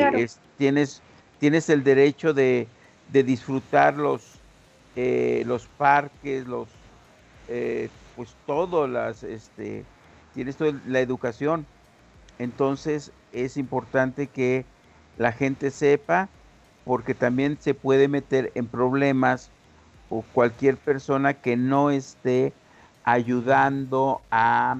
[0.57, 1.01] tienes,
[1.39, 2.69] tienes el derecho de,
[3.11, 4.39] disfrutar los,
[4.95, 6.69] eh, los parques, los,
[7.49, 9.83] eh, pues todo, las, este,
[10.33, 11.65] tienes toda la educación.
[12.39, 14.63] Entonces es importante que
[15.17, 16.29] la gente sepa
[16.85, 19.49] porque también se puede meter en problemas
[20.09, 22.53] o cualquier persona que no esté
[23.03, 24.77] ayudando a,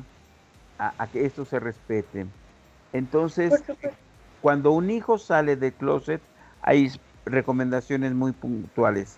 [1.12, 2.26] que esto se respete.
[2.94, 3.64] Entonces,
[4.42, 6.22] cuando un hijo sale de closet,
[6.62, 6.92] hay
[7.26, 9.18] recomendaciones muy puntuales.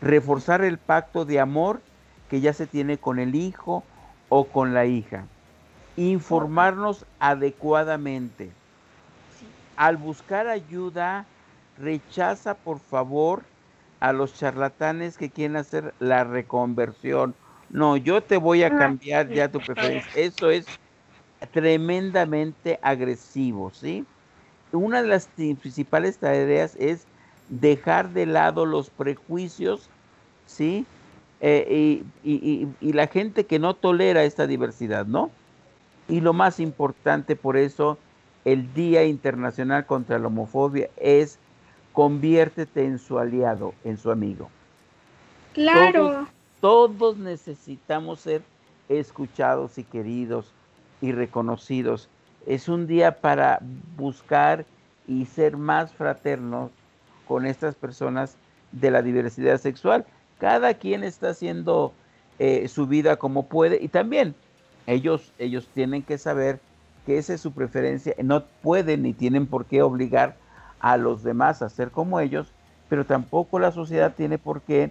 [0.00, 1.80] Reforzar el pacto de amor
[2.28, 3.84] que ya se tiene con el hijo
[4.28, 5.24] o con la hija.
[5.96, 8.50] Informarnos adecuadamente
[9.76, 11.26] al buscar ayuda,
[11.78, 13.42] rechaza por favor
[14.00, 17.34] a los charlatanes que quieren hacer la reconversión.
[17.70, 20.10] No, yo te voy a ah, cambiar ya tu preferencia.
[20.14, 20.66] Eso es
[21.46, 24.04] tremendamente agresivo, ¿sí?
[24.72, 27.06] Una de las principales tareas es
[27.48, 29.88] dejar de lado los prejuicios,
[30.46, 30.86] ¿sí?
[31.40, 35.30] Eh, y, y la gente que no tolera esta diversidad, ¿no?
[36.08, 37.98] Y lo más importante por eso
[38.44, 41.38] el Día Internacional contra la Homofobia es
[41.92, 44.50] conviértete en su aliado, en su amigo.
[45.54, 46.26] Claro.
[46.60, 48.42] Todos, necesitamos ser
[48.88, 50.52] escuchados y queridos
[51.04, 52.08] y reconocidos.
[52.46, 53.58] Es un día para
[53.94, 54.64] buscar
[55.06, 56.70] y ser más fraternos
[57.28, 58.38] con estas personas
[58.72, 60.06] de la diversidad sexual.
[60.38, 61.92] Cada quien está haciendo
[62.38, 64.34] eh, su vida como puede y también
[64.86, 66.58] ellos, ellos tienen que saber
[67.04, 70.36] que esa es su preferencia, no pueden ni tienen por qué obligar
[70.80, 72.50] a los demás a ser como ellos,
[72.88, 74.90] pero tampoco la sociedad tiene por qué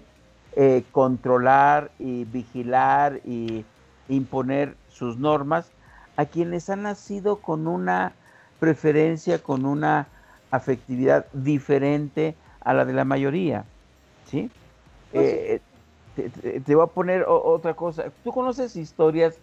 [0.56, 3.66] eh, controlar y vigilar y
[4.10, 5.72] imponer sus normas
[6.16, 8.14] a quienes han nacido con una
[8.60, 10.08] preferencia, con una
[10.52, 13.66] afectividad diferente a la de la mayoría.
[14.26, 14.50] ¿sí?
[15.12, 15.62] Pues eh,
[16.66, 18.06] te, voy a poner otra cosa.
[18.24, 19.36] ¿Tú conoces historias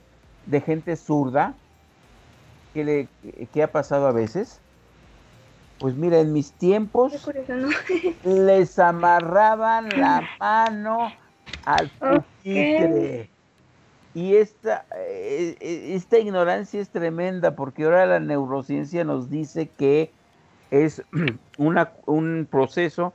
[0.46, 1.54] de gente zurda?
[2.72, 4.60] ¿Qué, le, ha pasado a veces?
[5.78, 7.12] Pues mira, en mis tiempos
[8.24, 11.12] les amarraban la mano
[11.64, 13.30] al pupitre.
[14.14, 20.10] Y esta, eh, eh, esta ignorancia es tremenda porque ahora la neurociencia nos dice que
[20.70, 21.02] es
[21.58, 23.12] una, un proceso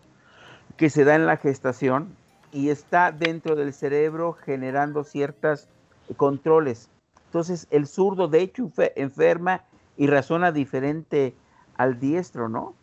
[0.77, 2.15] que se da en la gestación
[2.51, 5.67] y está dentro del cerebro generando ciertos
[6.15, 6.89] controles.
[7.25, 9.63] Entonces, el zurdo, de hecho, enferma
[9.97, 11.33] y razona diferente
[11.75, 12.73] al diestro, ¿no?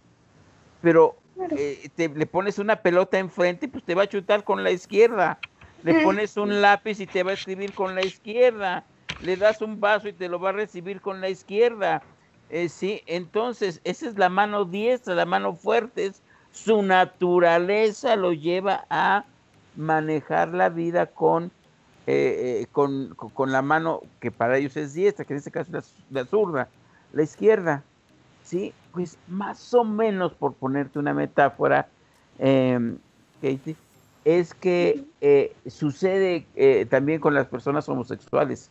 [0.83, 1.17] Pero
[1.57, 5.39] eh, le pones una pelota enfrente, pues te va a chutar con la izquierda.
[5.83, 8.85] Le pones un lápiz y te va a escribir con la izquierda.
[9.23, 12.03] Le das un vaso y te lo va a recibir con la izquierda.
[12.51, 16.07] Eh, sí, entonces, esa es la mano diestra, la mano fuerte.
[16.07, 19.25] Es, su naturaleza lo lleva a
[19.75, 21.51] manejar la vida con
[22.07, 23.15] eh, eh, con,
[23.53, 26.69] la mano que para ellos es diestra, que en este caso es la, zurda,
[27.13, 27.85] la izquierda,
[28.43, 28.75] ¿sí?
[28.91, 31.87] Pues más o menos, por ponerte una metáfora,
[32.41, 32.99] em,
[33.41, 33.77] Katie,
[34.25, 36.47] es que eh, sucede
[36.89, 38.71] también con las personas homosexuales.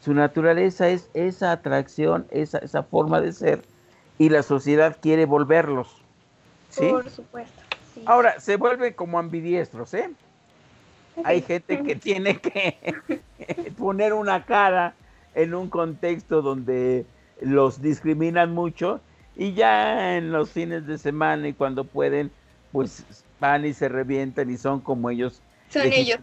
[0.00, 3.62] Su naturaleza es esa atracción, esa, esa forma de ser,
[4.18, 5.88] y la sociedad quiere volverlos.
[6.70, 6.88] ¿sí?
[6.88, 7.60] Por supuesto.
[8.06, 10.10] Ahora, se vuelven como ambidiestros, ¿eh?
[11.24, 12.76] Hay gente que tiene que
[13.78, 14.94] poner una cara
[15.34, 17.06] en un contexto donde
[17.40, 19.00] los discriminan mucho
[19.36, 22.30] y ya en los fines de semana y cuando pueden,
[22.72, 23.04] pues
[23.40, 25.40] van y se revientan y son como ellos.
[25.70, 26.18] Son ellos.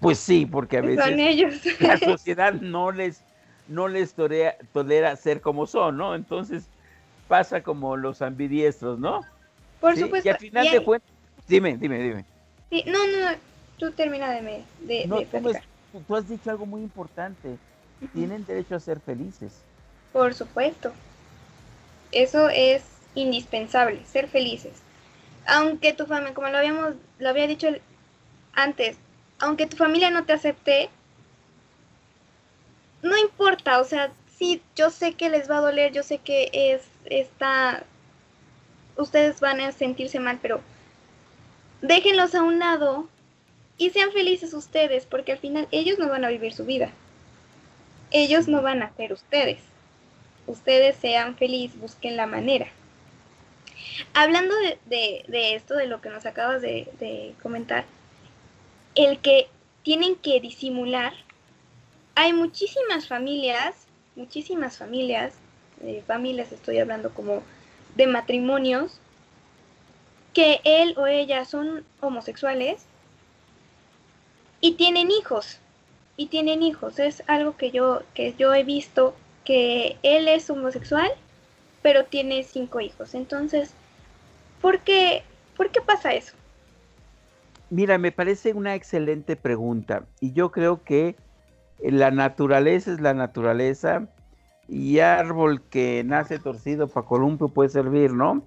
[0.00, 1.54] Pues sí, porque a veces son ellos.
[1.80, 3.22] la sociedad no les,
[3.68, 6.14] no les tolera, ser como son, ¿no?
[6.14, 6.64] Entonces
[7.28, 9.22] pasa como los ambidiestros, ¿no?
[9.80, 10.28] Por supuesto.
[10.28, 11.10] Y al final de cuentas,
[11.46, 12.24] dime, dime, dime.
[12.70, 13.36] Sí, no, no, no
[13.78, 15.20] tú termina de, de, no,
[16.06, 17.56] tú, has dicho algo muy importante.
[18.12, 19.62] Tienen derecho a ser felices.
[20.12, 20.92] Por supuesto.
[22.12, 22.82] Eso es
[23.14, 24.72] indispensable, ser felices.
[25.46, 27.68] Aunque tu familia, como lo habíamos, lo había dicho
[28.52, 28.96] antes,
[29.38, 30.90] aunque tu familia no te acepte,
[33.02, 36.50] no importa, o sea, sí, yo sé que les va a doler, yo sé que
[36.52, 37.84] es esta,
[38.96, 40.60] ustedes van a sentirse mal, pero
[41.82, 43.08] déjenlos a un lado
[43.78, 46.90] y sean felices ustedes, porque al final ellos no van a vivir su vida.
[48.10, 49.58] Ellos no van a ser ustedes.
[50.46, 52.68] Ustedes sean felices, busquen la manera.
[54.14, 54.54] Hablando
[54.86, 57.84] de, esto, de lo que nos acabas de, comentar,
[58.94, 59.48] el que
[59.82, 61.12] tienen que disimular,
[62.14, 63.74] hay muchísimas familias,
[64.14, 65.34] muchísimas familias,
[66.06, 67.42] familias estoy hablando como
[67.94, 69.00] de matrimonios,
[70.32, 72.84] que él o ella son homosexuales
[74.60, 75.58] y tienen hijos,
[76.16, 76.98] y tienen hijos.
[76.98, 81.10] Es algo que yo, que yo he visto, que él es homosexual,
[81.82, 83.14] pero tiene cinco hijos.
[83.14, 83.72] Entonces,
[84.66, 85.22] ¿por qué,
[85.56, 86.34] ¿por qué pasa eso?
[87.70, 91.14] Mira, me parece una excelente pregunta y yo creo que
[91.80, 94.08] la naturaleza es la naturaleza
[94.66, 98.42] y árbol que nace torcido para columpio puede servir, ¿no?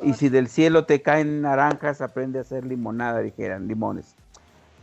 [0.00, 4.14] Y si del cielo te caen naranjas, aprende a hacer limonada, dijeran, limones.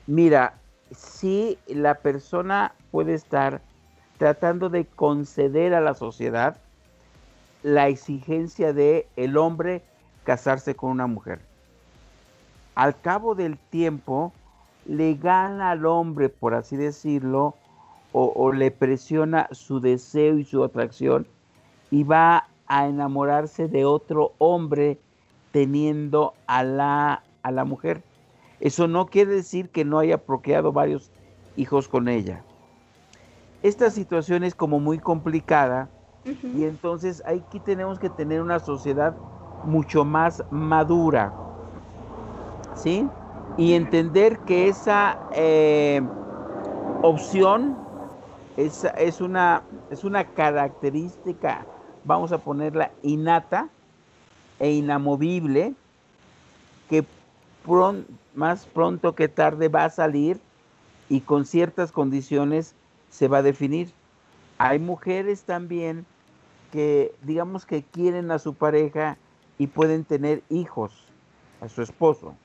[0.06, 0.56] Mira,
[0.91, 3.62] si la persona puede estar
[4.17, 6.58] tratando de conceder a la sociedad
[7.62, 9.82] la exigencia de el hombre
[10.24, 11.40] casarse con una mujer.
[12.76, 14.34] Al cabo del tiempo,
[14.86, 17.56] le gana al hombre, por así decirlo,
[18.16, 21.26] o, le presiona su deseo y su atracción
[21.90, 25.00] y va a enamorarse de otro hombre
[25.52, 28.04] teniendo a la, a la mujer.
[28.60, 31.10] Eso no quiere decir que no haya procreado varios
[31.56, 32.44] hijos con ella.
[33.64, 35.90] Esta situación es como muy complicada
[36.26, 39.16] y entonces aquí tenemos que tener una sociedad
[39.63, 41.34] mucho más madura,
[42.76, 43.08] ¿sí?
[43.58, 46.02] Y entender que esa eh,
[47.02, 47.76] opción
[48.58, 51.65] es, es, una, es una característica,
[52.04, 53.69] vamos a ponerla innata
[54.60, 55.73] e inamovible,
[56.89, 57.06] que
[58.36, 60.39] más pronto que tarde va a salir
[61.10, 62.76] y con ciertas condiciones
[63.10, 63.91] se va a definir.
[64.58, 66.06] Hay mujeres también
[66.71, 69.17] que digamos que quieren a su pareja
[69.58, 71.08] y pueden tener hijos,
[71.62, 72.36] a su esposo,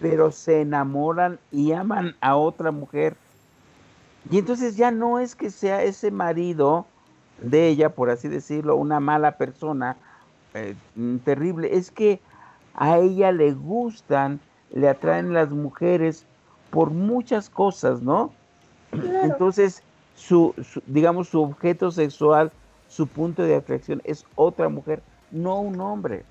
[0.00, 3.16] pero se enamoran y aman a otra mujer.
[4.30, 6.86] Y entonces ya no es que sea ese marido
[7.40, 9.96] de ella, por así decirlo, una mala persona,
[10.54, 12.20] eh, mm, terrible, es que
[12.74, 16.26] a ella le gustan, le atraen las mujeres
[16.70, 18.32] por muchas cosas, ¿no?
[18.92, 19.82] Entonces,
[20.14, 20.54] su,
[20.86, 22.52] digamos, su objeto sexual,
[22.88, 26.24] su punto de atracción es otra mujer, no un hombre.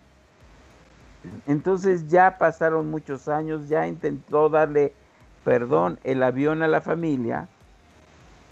[1.47, 4.93] Entonces ya pasaron muchos años, ya intentó darle
[5.43, 7.47] perdón el avión a la familia,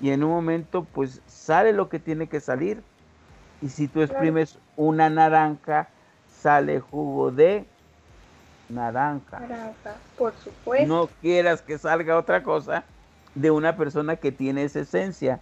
[0.02, 2.84] y en un momento pues sale lo que tiene que salir.
[3.62, 5.90] Y si tú exprimes una naranja,
[6.42, 7.66] sale jugo de
[8.70, 9.40] naranja.
[9.40, 10.88] Naranja, por supuesto.
[10.88, 12.84] No quieras que salga otra cosa
[13.36, 15.40] de una persona que tiene esa esencia.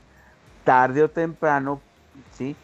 [0.63, 1.79] Tarde o temprano,
[2.33, 2.55] ¿sí?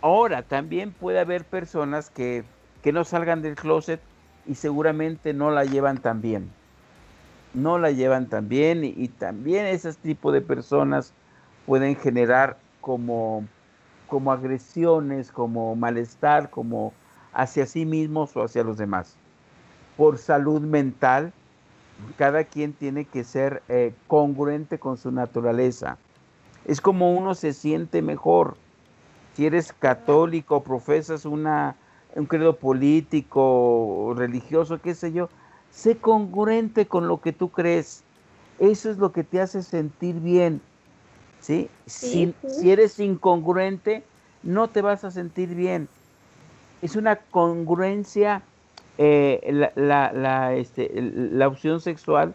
[0.00, 2.44] Ahora, también puede haber personas que,
[2.82, 4.00] que no salgan del closet
[4.46, 6.50] y seguramente no la llevan tan bien.
[7.54, 11.12] No la llevan tan bien y, también ese tipo de personas
[11.64, 13.44] pueden generar como,
[14.06, 16.92] como agresiones, como malestar, como
[17.32, 19.16] hacia sí mismos o hacia los demás.
[19.96, 21.32] Por salud mental,
[22.18, 25.96] cada quien tiene que ser eh, congruente con su naturaleza.
[26.66, 28.56] Es como uno se siente mejor.
[29.36, 31.76] Si eres católico, profesas una,
[32.14, 35.28] un credo político, religioso, qué sé yo,
[35.70, 38.02] sé congruente con lo que tú crees.
[38.58, 40.62] Eso es lo que te hace sentir bien.
[41.40, 41.68] ¿sí?
[41.84, 42.32] Si,
[42.64, 44.04] eres incongruente,
[44.42, 45.86] no te vas a sentir bien.
[46.80, 48.40] Es una congruencia
[48.96, 52.34] eh, la, este, la opción sexual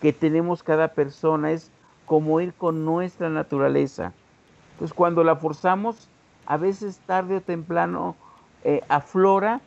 [0.00, 1.70] que tenemos cada persona, es
[2.06, 4.14] como ir con nuestra naturaleza.
[4.72, 6.08] Entonces cuando la forzamos,
[6.48, 8.16] a veces tarde o temprano
[8.64, 9.60] eh, aflora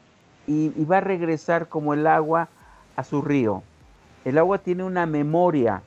[0.48, 2.50] y, va a regresar como el agua
[2.96, 3.62] a su río.
[4.26, 5.84] El agua tiene una memoria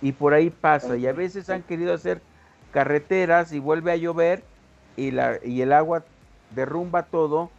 [0.00, 0.96] y por ahí pasa.
[0.96, 2.22] Y a veces han querido hacer
[2.70, 4.44] carreteras y vuelve a llover
[4.96, 6.04] y, el agua
[6.54, 7.50] derrumba todo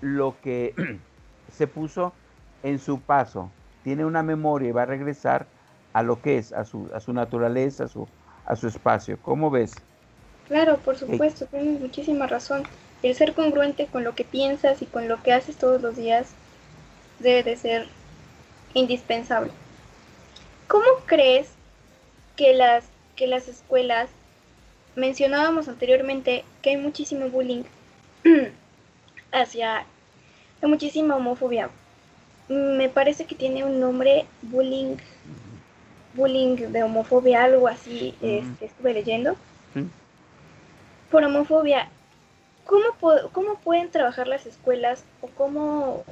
[0.00, 0.74] lo que
[1.52, 2.12] se puso
[2.64, 3.48] en su paso.
[3.84, 5.46] Tiene una memoria y va a regresar
[5.92, 7.86] a lo que es, a su, naturaleza,
[8.44, 9.18] a su espacio.
[9.22, 9.76] ¿Cómo ves?
[10.48, 12.62] Claro, por supuesto, tienes muchísima razón.
[13.02, 16.30] El ser congruente con lo que piensas y con lo que haces todos los días
[17.20, 17.86] debe de ser
[18.74, 19.52] indispensable.
[20.66, 21.48] ¿Cómo crees
[22.38, 22.84] que las,
[23.16, 24.08] que las escuelas,
[24.94, 27.64] mencionábamos anteriormente que hay muchísimo bullying
[29.32, 29.78] hacia,
[30.62, 31.68] hay muchísima homofobia.
[32.48, 34.96] Me parece que tiene un nombre bullying,
[36.14, 39.36] bullying de homofobia, algo así, este, estuve leyendo.
[41.10, 41.88] Por homofobia,
[42.66, 42.84] ¿cómo,
[43.32, 46.04] ¿cómo pueden trabajar las escuelas o cómo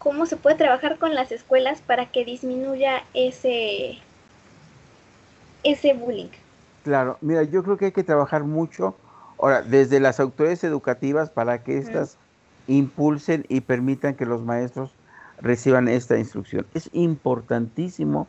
[0.00, 3.98] cómo se puede trabajar con las escuelas para que disminuya ese,
[5.62, 6.30] ese bullying.
[6.82, 8.96] Claro, mira, yo creo que hay que trabajar mucho,
[9.38, 12.16] ahora, desde las autoridades educativas para que éstas
[12.66, 14.94] impulsen y permitan que los maestros
[15.42, 16.66] reciban esta instrucción.
[16.74, 18.26] Es importantísimo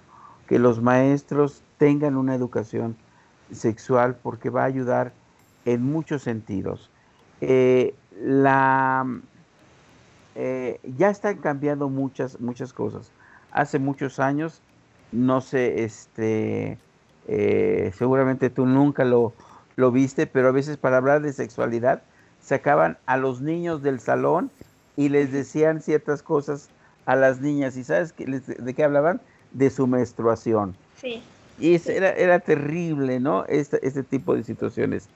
[0.47, 2.97] que los maestros tengan una educación
[3.53, 5.13] sexual porque va a ayudar
[5.65, 6.89] en muchos sentidos.
[7.41, 9.05] Eh, la,
[10.35, 13.11] eh, ya están cambiando muchas, muchas cosas.
[13.51, 14.61] Hace muchos años,
[15.11, 16.77] no sé, este,
[17.27, 19.33] eh, seguramente tú nunca lo,
[19.75, 22.01] lo viste, pero a veces para hablar de sexualidad
[22.41, 24.49] sacaban a los niños del salón
[24.95, 26.69] y les decían ciertas cosas
[27.05, 27.77] a las niñas.
[27.77, 29.21] ¿Y sabes de qué hablaban?
[29.51, 30.75] De su menstruación.
[30.97, 31.21] Sí.
[31.59, 33.45] Y era, era terrible, ¿no?
[33.45, 35.07] Este, este tipo de situaciones.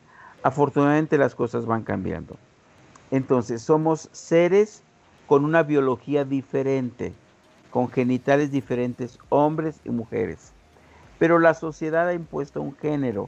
[0.46, 2.38] Afortunadamente las cosas van cambiando.
[3.10, 4.84] Entonces, somos seres
[5.26, 7.16] con una biología diferente,
[7.72, 10.52] con genitales diferentes, hombres y mujeres.
[11.18, 13.28] Pero la sociedad ha impuesto un género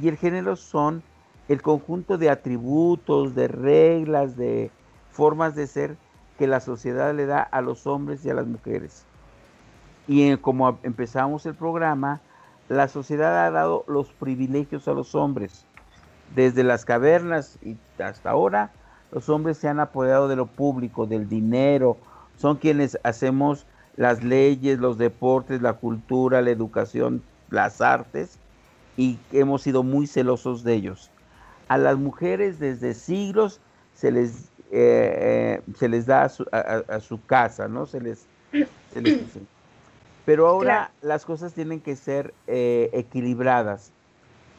[0.00, 1.02] y el género son
[1.50, 4.70] el conjunto de atributos, de reglas, de
[5.10, 5.98] formas de ser
[6.38, 9.04] que la sociedad le da a los hombres y a las mujeres.
[10.08, 12.22] Y como empezamos el programa,
[12.70, 15.66] la sociedad ha dado los privilegios a los hombres.
[16.34, 18.70] Desde las cavernas y hasta ahora,
[19.12, 21.96] los hombres se han apoderado de lo público, del dinero,
[22.36, 23.66] son quienes hacemos
[23.96, 28.38] las leyes, los deportes, la cultura, la educación, las artes,
[28.96, 31.10] y hemos sido muy celosos de ellos.
[31.68, 33.60] A las mujeres desde siglos
[33.94, 37.86] se les, eh, eh, se les da a su, casa, ¿no?
[37.86, 38.26] Se les,
[40.24, 43.92] Pero ahora las cosas tienen que ser eh, equilibradas.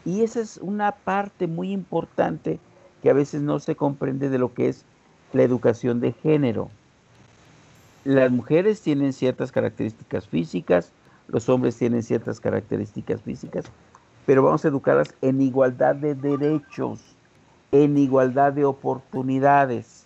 [0.08, 2.62] Y esa es una parte muy importante
[3.04, 4.86] que a veces no se comprende de lo que es
[5.34, 6.70] la educación de género.
[8.06, 10.94] Las mujeres tienen ciertas características físicas,
[11.28, 13.66] los hombres tienen ciertas características físicas,
[14.26, 17.02] pero vamos a educarlas en igualdad de derechos,
[17.74, 20.06] en igualdad de oportunidades.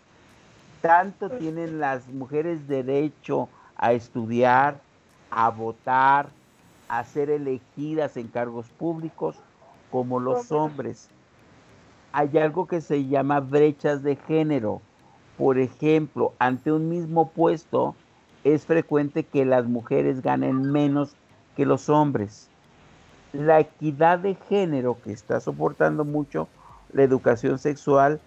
[0.81, 4.81] Tanto tienen las mujeres derecho a estudiar,
[5.29, 6.29] a votar,
[6.89, 9.35] a ser elegidas en cargos públicos,
[9.91, 11.09] como los hombres
[12.13, 14.81] hay algo que se llama brechas de género.
[15.37, 17.95] Por ejemplo, ante un mismo puesto
[18.43, 21.15] es frecuente que las mujeres ganen menos
[21.55, 22.49] que los hombres.
[23.33, 26.47] La equidad de género que está soportando mucho
[26.91, 28.19] la educación sexual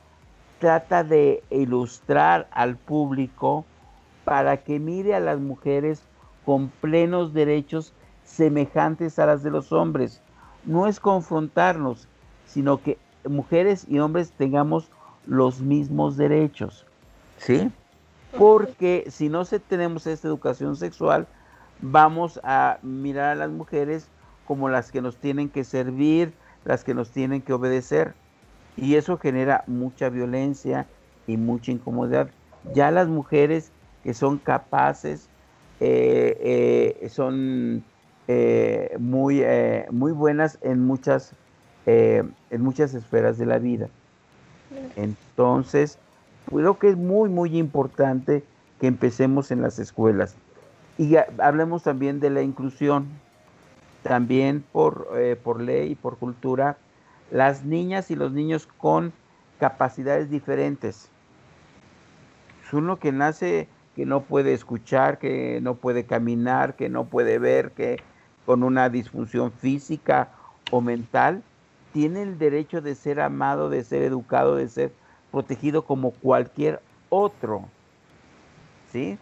[0.61, 3.67] trata de ilustrar al público
[4.25, 6.03] para que mire a las mujeres
[6.47, 7.93] con plenos derechos
[8.25, 10.23] semejantes a las de los hombres.
[10.67, 12.09] No es confrontarnos,
[12.47, 12.99] sino que
[13.29, 14.91] mujeres y hombres tengamos
[15.27, 16.87] los mismos derechos,
[17.39, 17.71] ¿sí?
[18.37, 21.27] Porque si no se tenemos esta educación sexual,
[21.81, 24.09] vamos a mirar a las mujeres
[24.47, 26.33] como las que nos tienen que servir,
[26.65, 28.15] las que nos tienen que obedecer.
[28.77, 30.87] Y eso genera mucha violencia
[31.27, 32.29] y mucha incomodidad.
[32.75, 33.71] Ya las mujeres
[34.03, 35.29] que son capaces,
[35.81, 37.85] eh, eh, son
[38.29, 39.45] eh, muy,
[39.91, 41.35] muy buenas en muchas
[41.87, 43.89] eh, en muchas esferas de la vida.
[44.97, 45.99] Entonces,
[46.47, 48.43] creo que es muy, muy importante
[48.81, 50.35] que empecemos en las escuelas.
[50.97, 53.07] Y hablemos también de la inclusión.
[54.03, 56.77] También por, eh, por ley y por cultura,
[57.31, 59.13] las niñas y los niños con
[59.59, 61.09] capacidades diferentes.
[62.67, 67.39] Es uno que nace que no puede escuchar, que no puede caminar, que no puede
[67.39, 68.01] ver, que
[68.47, 70.29] con una disfunción física
[70.71, 71.43] o mental,
[71.93, 74.93] tiene el derecho de ser amado, de ser educado, de ser
[75.31, 77.65] protegido como cualquier otro.
[78.93, 79.19] ¿Sí?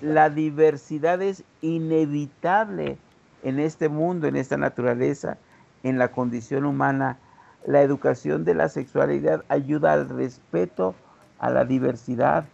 [0.00, 2.98] La diversidad es inevitable
[3.42, 5.38] en este mundo, en esta naturaleza,
[5.82, 7.18] en la condición humana.
[7.66, 10.94] La educación de la sexualidad ayuda al respeto
[11.38, 12.44] a la diversidad.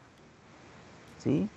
[1.19, 1.49] ¿Sí?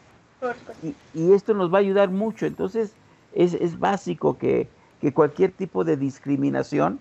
[0.84, 2.46] Y, y, esto nos va a ayudar mucho.
[2.46, 2.94] Entonces,
[3.36, 4.68] es, básico que,
[5.02, 7.00] que cualquier tipo de discriminación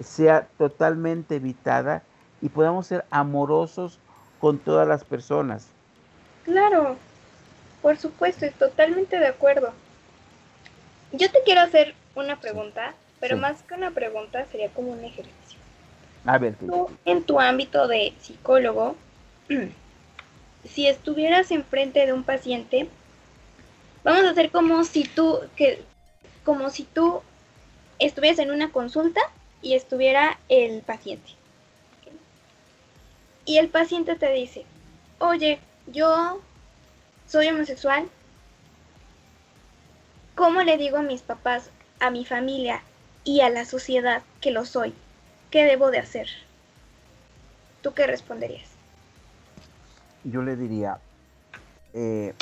[0.00, 2.02] sea totalmente evitada
[2.40, 3.98] y podamos ser amorosos
[4.40, 5.68] con todas las personas.
[6.44, 6.96] Claro,
[7.82, 9.72] por supuesto, es totalmente de acuerdo.
[11.12, 15.58] Yo te quiero hacer una pregunta, pero más que una pregunta sería como un ejercicio.
[16.24, 16.54] A ver.
[16.54, 18.96] Tú, en tu ámbito de psicólogo,
[20.64, 22.88] si estuvieras enfrente de un paciente,
[24.04, 25.82] vamos a hacer como si tú, que,
[26.44, 27.22] como si tú
[27.98, 29.20] estuvieras en una consulta
[29.62, 31.30] y estuviera el paciente.
[33.44, 34.64] Y el paciente te dice,
[35.18, 36.40] oye, yo
[37.26, 38.08] soy homosexual.
[40.34, 42.82] ¿Cómo le digo a mis papás, a mi familia
[43.24, 44.94] y a la sociedad que lo soy?
[45.50, 46.28] ¿Qué debo de hacer?
[47.82, 48.68] ¿Tú qué responderías?
[50.24, 50.98] Yo le diría,
[51.94, 52.34] eh,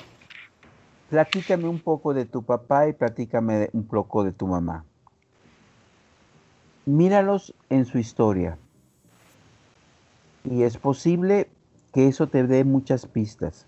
[1.08, 4.84] platícame un poco de tu papá y platícame un poco de tu mamá.
[6.86, 8.58] Míralos en su historia.
[10.44, 11.48] Y es posible
[11.92, 13.66] que eso te dé muchas pistas.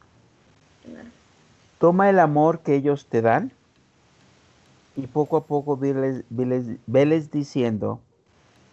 [1.78, 3.52] Toma el amor que ellos te dan
[4.96, 8.00] y poco a poco veles, diciendo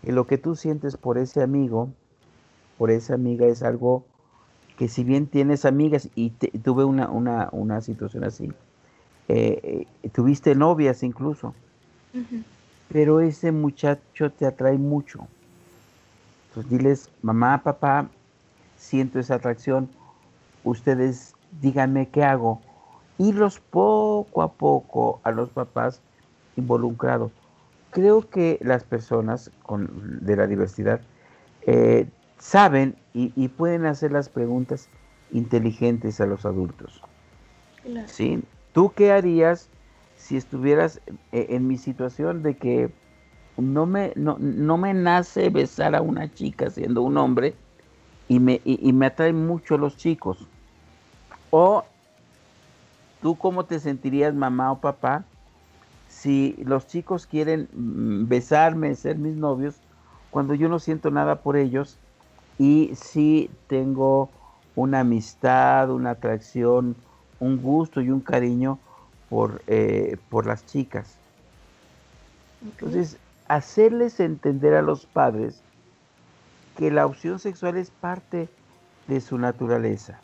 [0.04, 1.90] que lo que tú sientes por ese amigo,
[2.78, 4.06] por esa amiga es algo
[4.78, 8.54] que si bien tienes amigas y tuve una, una, situación así,
[9.28, 11.56] eh, eh, tuviste novias incluso,
[12.88, 15.28] pero ese muchacho te atrae mucho.
[16.50, 18.08] Entonces diles, mamá, papá,
[18.78, 19.90] siento esa atracción,
[20.64, 22.62] ustedes díganme qué hago.
[23.18, 26.02] Irlos poco a poco a los papás
[26.56, 27.32] involucrados.
[27.90, 31.02] Creo que las personas con, de la diversidad
[31.64, 32.08] eh,
[32.40, 34.90] saben y, pueden hacer las preguntas
[35.32, 37.02] inteligentes a los adultos.
[38.06, 38.44] ¿Sí?
[38.74, 39.70] ¿Tú qué harías
[40.18, 42.92] si estuvieras eh, en mi situación de que
[43.58, 44.38] no me, no,
[44.78, 47.56] me nace besar a una chica siendo un hombre
[48.28, 50.48] y me, y, me atraen mucho los chicos?
[51.50, 51.86] ¿O
[53.22, 55.26] tú cómo te sentirías mamá o papá
[56.08, 59.76] si los chicos quieren mm, besarme, ser mis novios,
[60.30, 61.98] cuando yo no siento nada por ellos
[62.58, 64.30] y sí tengo
[64.76, 66.96] una amistad, una atracción,
[67.40, 68.80] un gusto y un cariño
[69.30, 71.18] por, eh, por las chicas.
[72.64, 75.62] Entonces, hacerles entender a los padres
[76.78, 78.50] que la opción sexual es parte
[79.08, 80.20] de su naturaleza.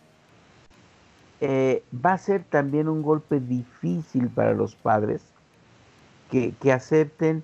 [1.42, 5.22] Eh, va a ser también un golpe difícil para los padres
[6.32, 7.44] que, que acepten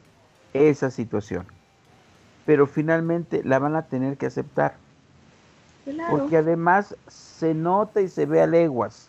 [0.54, 1.46] esa situación
[2.50, 4.74] pero finalmente la van a tener que aceptar.
[6.10, 9.08] Porque además se nota y se ve a leguas.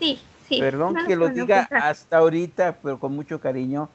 [0.00, 0.58] Sí, sí.
[0.58, 3.88] Perdón que lo diga hasta ahorita, pero con mucho cariño.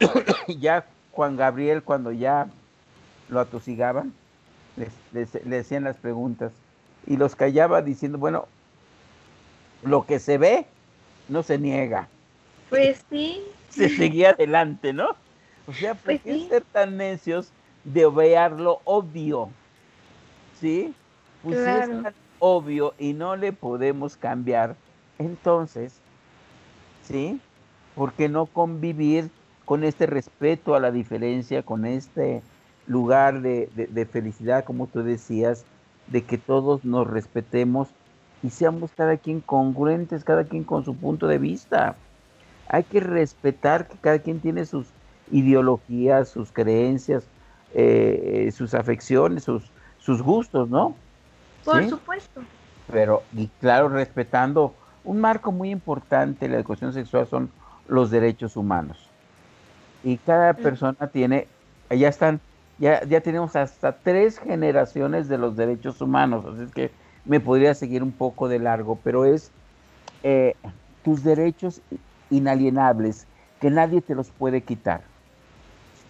[0.48, 2.48] ya Juan Gabriel, cuando ya
[3.28, 4.12] lo atosigaban,
[5.12, 6.50] le decían las preguntas
[7.06, 8.48] y los callaba diciendo, bueno,
[9.84, 10.66] lo que se ve
[11.28, 12.08] no se niega.
[12.68, 13.44] Pues sí.
[13.70, 15.10] Se seguía adelante, ¿no?
[15.68, 17.52] O sea, ¿por pues qué ser tan necios
[17.84, 19.48] de ver lo obvio.
[20.60, 20.94] ¿Sí?
[21.42, 24.76] Pues si es tan obvio y no le podemos cambiar,
[25.18, 25.94] entonces,
[27.02, 27.40] ¿sí?
[27.94, 29.30] ¿Por qué no convivir
[29.64, 32.42] con este respeto a la diferencia, con este
[32.86, 35.64] lugar de, de felicidad, como tú decías,
[36.08, 37.88] de que todos nos respetemos
[38.42, 41.96] y seamos cada quien congruentes, cada quien con su punto de vista.
[42.68, 44.88] Hay que respetar que cada quien tiene sus
[45.30, 47.24] ideologías, sus creencias,
[47.74, 50.94] eh, sus afecciones, sus, sus gustos, ¿no?
[51.64, 52.42] Por supuesto.
[52.90, 57.50] Pero, y claro, respetando un marco muy importante de la educación sexual son
[57.88, 59.08] los derechos humanos.
[60.04, 61.46] Y cada persona tiene,
[61.90, 62.40] ya están,
[62.78, 66.90] ya, ya tenemos hasta tres generaciones de los derechos humanos, así es que
[67.24, 69.52] me podría seguir un poco de largo, pero es
[70.22, 70.56] eh,
[71.04, 71.80] tus derechos
[72.30, 73.26] inalienables,
[73.60, 75.02] que nadie te los puede quitar.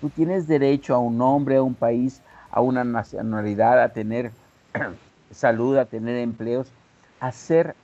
[0.02, 4.32] Tú tienes derecho a un nombre, a un país, a una nacionalidad, a tener
[5.30, 6.72] salud, a tener empleos,
[7.20, 7.76] a ser,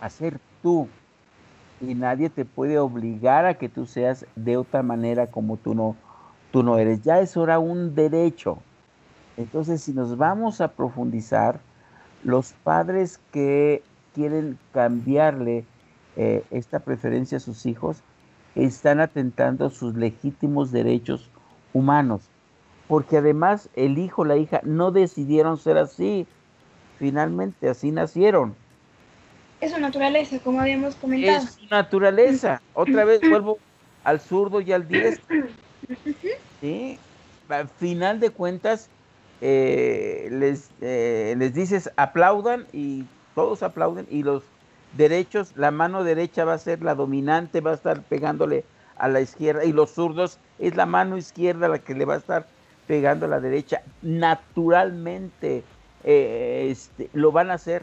[0.00, 0.88] a ser tú.
[1.80, 5.94] Y nadie te puede obligar a que tú seas de otra manera como tú no,
[6.50, 7.02] tú no eres.
[7.02, 8.58] Ya es ahora un derecho.
[9.36, 11.60] Entonces, si nos vamos a profundizar,
[12.24, 13.84] los padres que
[14.16, 15.64] quieren cambiarle
[16.16, 18.02] eh, esta preferencia a sus hijos
[18.56, 21.30] están atentando sus legítimos derechos
[21.72, 22.22] humanos,
[22.88, 26.26] porque además el hijo, la hija no decidieron ser así,
[26.98, 28.54] finalmente así nacieron.
[29.60, 31.38] Es su naturaleza, como habíamos comentado.
[31.38, 32.60] Es su naturaleza.
[32.74, 33.58] Otra vez vuelvo
[34.04, 35.46] al zurdo y al diestro.
[36.60, 36.98] ¿Sí?
[37.48, 38.90] Al final de cuentas,
[39.40, 43.04] eh, les, eh, les dices aplaudan y
[43.34, 44.42] todos aplauden y los
[44.96, 48.64] derechos, la mano derecha va a ser la dominante, va a estar pegándole
[48.96, 52.18] a la izquierda y los zurdos es la mano izquierda la que le va a
[52.18, 52.46] estar
[52.86, 53.82] pegando a la derecha.
[54.02, 55.64] Naturalmente
[56.04, 57.82] eh, este, lo van a hacer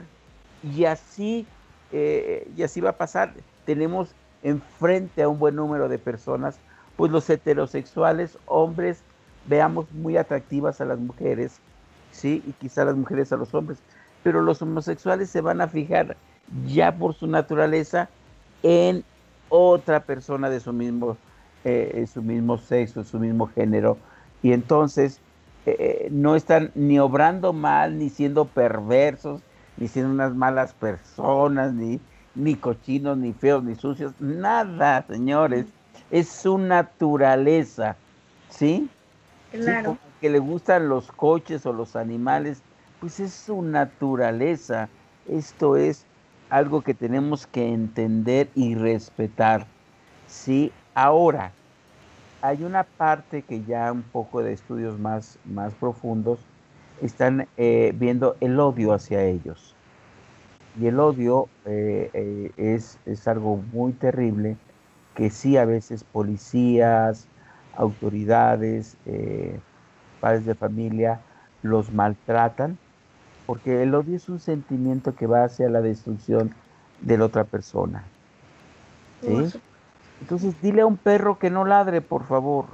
[0.63, 1.45] y así,
[1.91, 3.33] y así va a pasar.
[3.65, 6.57] Tenemos enfrente a un buen número de personas,
[6.95, 9.01] pues los heterosexuales, hombres,
[9.47, 11.59] veamos muy atractivas a las mujeres,
[12.11, 12.43] ¿sí?
[12.45, 13.79] Y quizá las mujeres a los hombres,
[14.21, 16.15] pero los homosexuales se van a fijar
[16.67, 18.09] ya por su naturaleza
[18.61, 19.03] en
[19.55, 21.15] otra persona de su mismo,
[21.63, 23.99] eh, su mismo sexo, su mismo género,
[24.41, 25.19] y entonces
[25.67, 29.41] eh, eh, no están ni obrando mal, ni siendo perversos,
[29.77, 32.01] ni siendo unas malas personas, ni,
[32.33, 35.67] ni cochinos, ni feos, ni sucios, nada, señores.
[36.09, 37.95] Es su naturaleza,
[38.49, 38.89] ¿sí?
[39.51, 39.99] Claro.
[40.19, 42.63] que le gustan los coches o los animales,
[42.99, 44.89] pues es su naturaleza.
[45.27, 46.07] Esto es
[46.53, 49.65] algo que tenemos que entender y respetar.
[50.27, 51.51] Sí, ahora
[52.43, 56.37] hay una parte que ya un poco de estudios más, más profundos
[57.01, 59.73] están eh, viendo el odio hacia ellos.
[60.79, 64.55] Y el odio eh, eh, es, es algo muy terrible
[65.15, 67.25] que sí a veces policías,
[67.75, 68.95] autoridades,
[70.21, 71.19] padres de familia
[71.63, 72.77] los maltratan,
[73.45, 76.53] porque el odio es un sentimiento que va hacia la destrucción
[77.01, 78.03] de la otra persona.
[80.21, 82.65] Entonces dile a un perro que no ladre, por favor.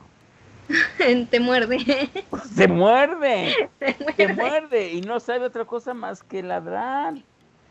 [1.29, 1.77] Te muerde.
[2.53, 3.69] Se muerde.
[4.15, 4.93] Se muerde.
[4.93, 7.15] y no sabe otra cosa más que ladrar.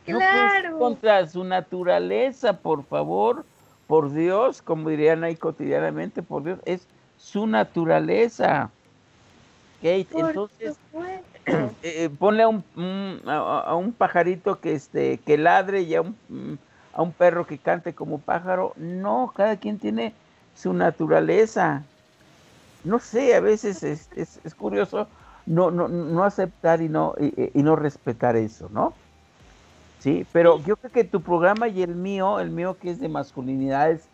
[0.05, 0.79] Claro.
[0.79, 3.45] contra su naturaleza, por favor,
[3.87, 6.89] por Dios, como dirían ahí cotidianamente, por Dios, es
[7.19, 8.71] su naturaleza.
[9.83, 10.79] Kate, entonces
[11.83, 12.65] eh, ponle a un,
[13.27, 16.55] a, un, pajarito que este que ladre y a un, mm,
[16.95, 18.73] a un perro que cante como pájaro.
[18.77, 20.15] No, cada quien tiene
[20.55, 21.83] su naturaleza.
[22.85, 25.09] No sé, a veces es, es, curioso
[25.47, 28.93] no, no, no, aceptar y no, y, no respetar eso, ¿no?
[29.99, 33.09] Sí, pero yo creo que tu programa y el mío, el mío que es de
[33.09, 34.05] masculinidades,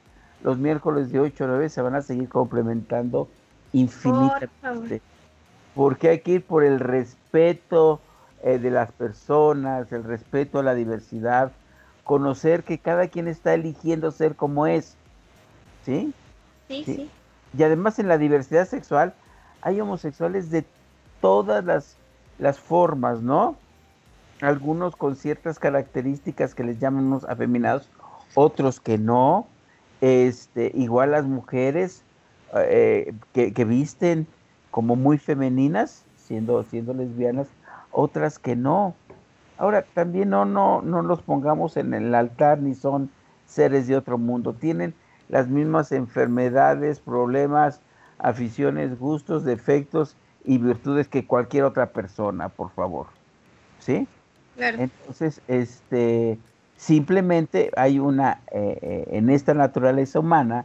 [0.42, 3.28] los miércoles de 8 a 9 se van a seguir complementando
[3.72, 5.02] infinitamente.
[5.74, 10.74] porque hay que ir por el respeto eh, de las personas, el respeto a la
[10.74, 11.52] diversidad,
[12.04, 14.96] conocer que cada quien está eligiendo ser como es.
[15.84, 16.12] ¿Sí?
[16.68, 17.10] Sí, sí.
[17.56, 19.14] Y además en la diversidad sexual
[19.62, 20.64] hay homosexuales de
[21.20, 21.96] todas las,
[22.38, 23.56] las formas, ¿no?
[24.40, 27.88] Algunos con ciertas características que les llamamos afeminados,
[28.34, 29.46] otros que no,
[30.00, 32.02] este, igual las mujeres
[32.54, 34.26] eh, que, visten
[34.70, 37.48] como muy femeninas, siendo, siendo lesbianas,
[37.90, 38.94] otras que no.
[39.56, 43.10] Ahora, también no, no, no los pongamos en el altar ni son
[43.46, 44.52] seres de otro mundo.
[44.52, 44.94] Tienen
[45.28, 47.80] las mismas enfermedades, problemas,
[48.18, 53.06] aficiones, gustos, defectos y virtudes que cualquier otra persona, por favor.
[53.78, 54.08] ¿Sí?
[54.56, 56.38] Entonces, este,
[56.76, 60.64] Simplemente hay una, eh, eh, en esta naturaleza humana,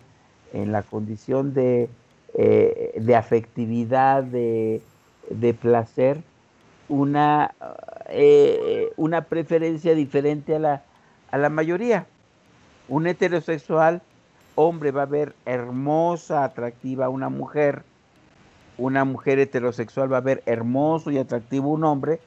[0.53, 1.89] en la condición de,
[2.33, 4.81] eh, de afectividad, de,
[5.59, 6.21] placer,
[6.87, 7.53] una,
[8.97, 10.83] una preferencia diferente a la,
[11.31, 12.05] a la mayoría.
[12.87, 14.01] Un heterosexual
[14.55, 17.83] hombre va a ver hermosa, atractiva a una mujer,
[18.77, 22.19] una mujer heterosexual va a ver hermoso y atractivo un hombre,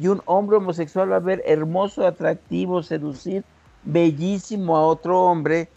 [0.00, 3.44] y un hombre homosexual va a ver hermoso, atractivo, seducir
[3.84, 5.68] bellísimo a otro hombre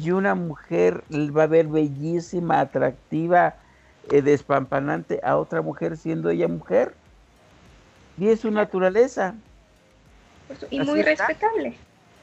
[0.00, 3.54] y una mujer va a ver bellísima, atractiva,
[4.10, 6.94] eh, despampanante a otra mujer siendo ella mujer.
[8.18, 9.34] Y es su naturaleza.
[10.70, 11.74] Y muy respetable.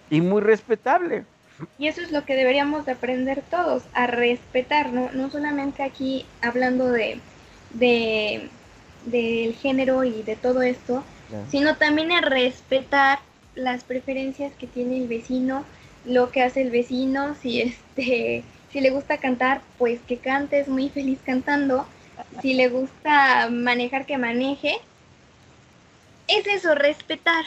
[0.10, 1.26] Y muy respetable.
[1.78, 6.26] Y eso es lo que deberíamos de aprender todos, a respetar, no, no solamente aquí
[6.42, 7.20] hablando de,
[7.74, 8.50] de
[9.06, 11.04] del género y de todo esto,
[11.50, 13.20] sino también a respetar
[13.56, 15.64] las preferencias que tiene el vecino,
[16.06, 20.68] lo que hace el vecino, si este si le gusta cantar, pues que cante, es
[20.68, 21.88] muy feliz cantando.
[22.42, 24.78] Si le gusta manejar, que maneje.
[26.28, 27.44] Es eso, respetar.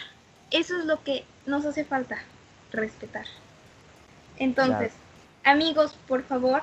[0.50, 2.18] Eso es lo que nos hace falta,
[2.72, 3.26] respetar.
[4.38, 4.92] Entonces,
[5.44, 6.62] amigos, por favor,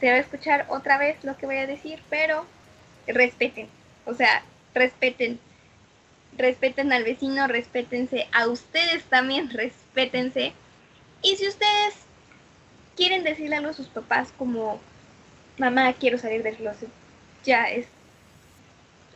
[0.00, 2.46] se va a escuchar otra vez lo que voy a decir, pero
[3.06, 3.68] respeten.
[4.06, 4.42] O sea,
[4.74, 5.38] respeten
[6.36, 10.52] respeten al vecino, respétense a ustedes también, respétense.
[11.22, 11.94] Y si ustedes
[12.96, 14.80] quieren decirle algo a sus papás como,
[15.58, 16.88] mamá, quiero salir del closet,
[17.44, 17.86] ya es,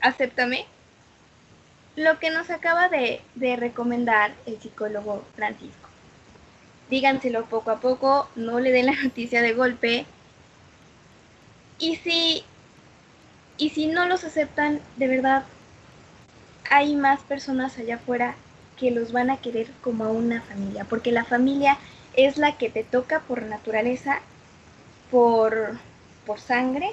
[0.01, 0.67] acéptame.
[1.97, 3.23] Lo que nos acaba de,
[3.57, 5.89] recomendar el psicólogo Francisco.
[6.91, 10.07] Díganselo poco a poco, no le den la noticia de golpe.
[11.79, 12.45] Y si,
[13.57, 15.45] y si no los aceptan, de verdad,
[16.71, 18.35] hay más personas allá afuera
[18.79, 21.79] que los van a querer como a una familia, porque la familia
[22.17, 24.21] es la que te toca por naturaleza,
[25.11, 25.79] por,
[26.27, 26.91] por sangre,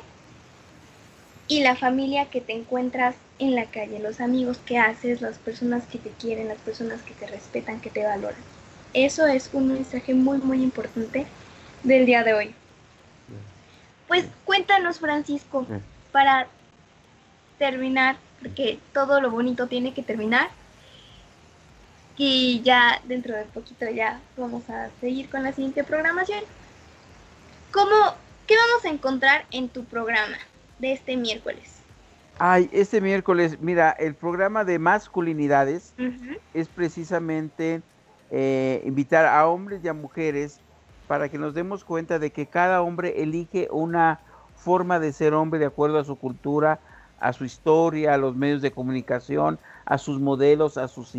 [1.48, 5.86] y la familia que te encuentras en la calle, los amigos que haces, las personas
[5.86, 8.42] que te quieren, las personas que te respetan, que te valoran.
[8.94, 11.26] Eso es un mensaje muy, muy importante
[11.84, 12.56] del día de hoy.
[14.08, 15.66] Pues cuéntanos, Francisco,
[16.12, 16.48] para
[17.58, 20.50] terminar, porque todo lo bonito tiene que terminar.
[22.18, 26.44] Y ya dentro de poquito ya vamos a seguir con la siguiente programación.
[27.72, 27.96] ¿Cómo,
[28.46, 30.38] ¿Qué vamos a encontrar en tu programa
[30.80, 31.80] de este miércoles?
[32.40, 35.94] Ay, este miércoles, mira, el programa de masculinidades
[36.54, 37.82] es precisamente
[38.32, 40.60] eh, invitar a hombres y a mujeres
[41.08, 44.20] para que nos demos cuenta de que cada hombre elige una
[44.56, 46.80] forma de ser hombre de acuerdo a su cultura,
[47.20, 51.16] a su historia, a los medios de comunicación, a sus modelos, a sus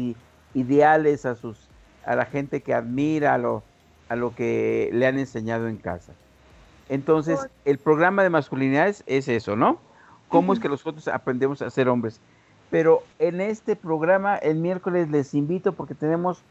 [0.55, 1.69] ideales, a sus
[2.05, 3.63] a la gente que admira, a lo,
[4.09, 6.13] a lo que le han enseñado en casa.
[6.89, 9.79] Entonces, el programa de masculinidades es eso, ¿no?
[10.29, 12.21] ¿Cómo es que nosotros aprendemos a ser hombres?
[12.71, 16.43] Pero en este programa, el miércoles les invito porque tenemos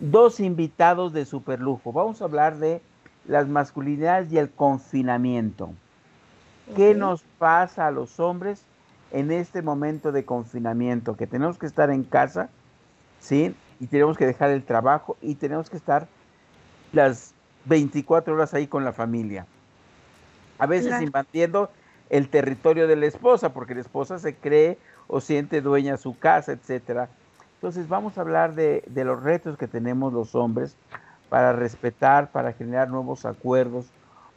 [0.00, 1.92] dos invitados de superlujo.
[1.92, 2.82] Vamos a hablar de
[3.26, 5.70] las masculinidades y el confinamiento.
[6.76, 8.62] ¿Qué nos pasa a los hombres
[9.10, 11.16] en este momento de confinamiento?
[11.16, 12.50] Que tenemos que estar en casa
[13.20, 13.54] ¿sí?
[13.80, 16.08] Y tenemos que dejar el trabajo y tenemos que estar
[16.92, 17.34] las
[17.66, 19.46] 24 horas ahí con la familia.
[20.58, 21.70] A veces invadiendo
[22.10, 26.18] el territorio de la esposa, porque la esposa se cree o siente dueña de su
[26.18, 27.08] casa, etcétera.
[27.54, 30.76] Entonces vamos a hablar de, de los retos que tenemos los hombres
[31.28, 33.86] para respetar, para generar nuevos acuerdos,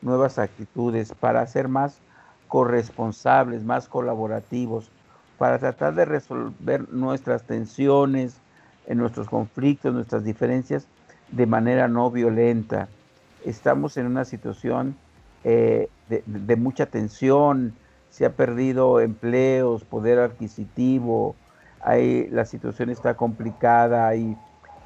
[0.02, 2.00] nuevas actitudes, para ser más
[2.48, 4.92] corresponsables, más colaborativos,
[5.38, 8.41] para tratar de resolver nuestras tensiones,
[8.92, 10.86] en nuestros conflictos, nuestras diferencias
[11.32, 12.89] de manera no violenta.
[13.46, 14.98] Estamos en una situación
[15.46, 17.74] eh, de, mucha tensión,
[18.10, 21.36] se ha perdido empleos, poder adquisitivo,
[21.80, 24.36] hay, la situación está complicada, hay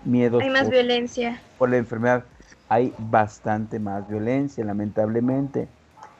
[0.05, 0.43] miedos.
[0.43, 1.41] Hay más violencia.
[1.57, 2.25] Por la enfermedad,
[2.69, 5.67] hay bastante más violencia, lamentablemente.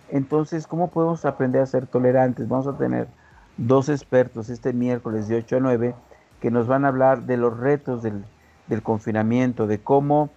[0.09, 2.47] Entonces, ¿cómo podemos aprender a ser tolerantes?
[2.47, 3.07] Vamos a tener
[3.57, 5.95] dos expertos este miércoles de 8 a 9
[6.45, 8.23] que nos van a hablar de los retos del,
[8.83, 10.29] confinamiento, de cómo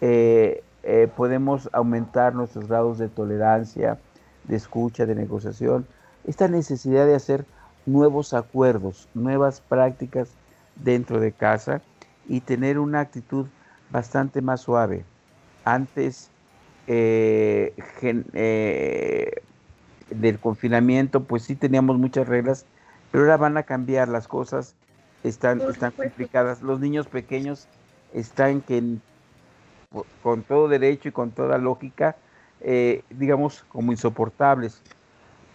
[0.00, 4.00] eh, eh, podemos aumentar nuestros grados de tolerancia,
[4.42, 5.86] de escucha, de negociación,
[6.26, 7.44] esta necesidad de hacer
[7.86, 10.30] nuevos acuerdos, nuevas prácticas
[10.74, 11.80] dentro de casa
[12.28, 13.46] y tener una actitud
[13.92, 15.04] bastante más suave.
[15.64, 16.28] Antes
[16.88, 17.72] eh,
[20.10, 22.66] del confinamiento, pues sí teníamos muchas reglas,
[23.12, 24.74] pero ahora van a cambiar las cosas
[25.24, 26.62] están, están complicadas.
[26.62, 27.68] Los niños pequeños
[28.12, 28.98] están que
[30.22, 32.16] con todo derecho y con toda lógica,
[32.60, 34.80] eh, digamos, como insoportables.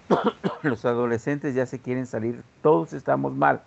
[0.61, 3.61] Los adolescentes ya se quieren salir, todos estamos mal.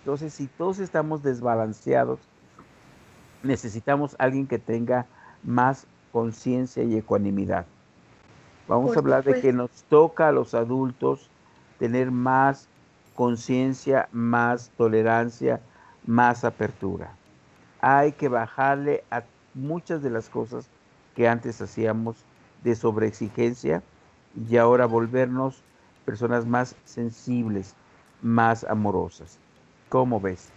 [0.00, 2.20] Entonces, si todos estamos desbalanceados,
[3.42, 5.06] necesitamos alguien que tenga
[5.42, 7.66] más conciencia y ecuanimidad.
[8.66, 11.30] Vamos a hablar de que nos toca a los adultos
[11.78, 12.68] tener más
[13.18, 15.60] conciencia, más tolerancia,
[16.04, 17.18] más apertura.
[17.80, 20.70] Hay que bajarle a muchas de las cosas
[21.16, 22.28] que antes hacíamos
[22.62, 23.82] de sobreexigencia
[24.32, 25.64] y ahora volvernos
[26.04, 27.76] personas más sensibles,
[28.20, 29.40] más amorosas.
[29.88, 30.54] ¿Cómo ves?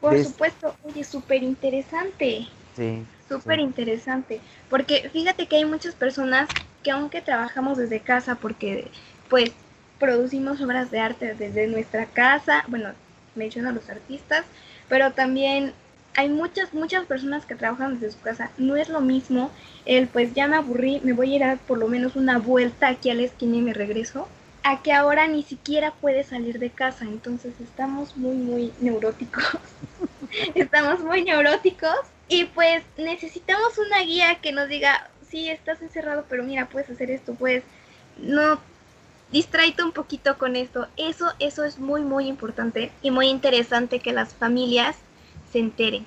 [0.00, 2.48] Por supuesto, oye, súper interesante.
[2.74, 3.06] Sí.
[3.28, 4.40] Súper interesante,
[4.70, 6.48] porque fíjate que hay muchas personas
[6.82, 8.90] que aunque trabajamos desde casa, porque
[9.28, 9.52] pues
[10.00, 12.88] producimos obras de arte desde nuestra casa, bueno,
[13.36, 14.44] menciono a los artistas,
[14.88, 15.72] pero también
[16.16, 18.50] hay muchas, muchas personas que trabajan desde su casa.
[18.58, 19.52] No es lo mismo
[19.84, 22.88] el, pues ya me aburrí, me voy a ir a por lo menos una vuelta
[22.88, 24.26] aquí a la esquina y me regreso,
[24.62, 27.04] a que ahora ni siquiera puede salir de casa.
[27.04, 29.44] Entonces estamos muy, muy neuróticos.
[30.54, 36.42] estamos muy neuróticos y pues necesitamos una guía que nos diga, sí, estás encerrado, pero
[36.42, 37.62] mira, puedes hacer esto, pues
[38.18, 38.60] no
[39.32, 40.88] distraíte un poquito con esto.
[40.96, 44.96] Eso, eso es muy, muy importante y muy interesante que las familias
[45.52, 46.06] se enteren.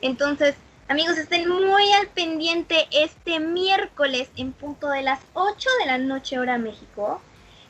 [0.00, 0.54] Entonces,
[0.90, 6.38] Amigos, estén muy al pendiente este miércoles en punto de las 8 de la noche
[6.38, 7.20] hora México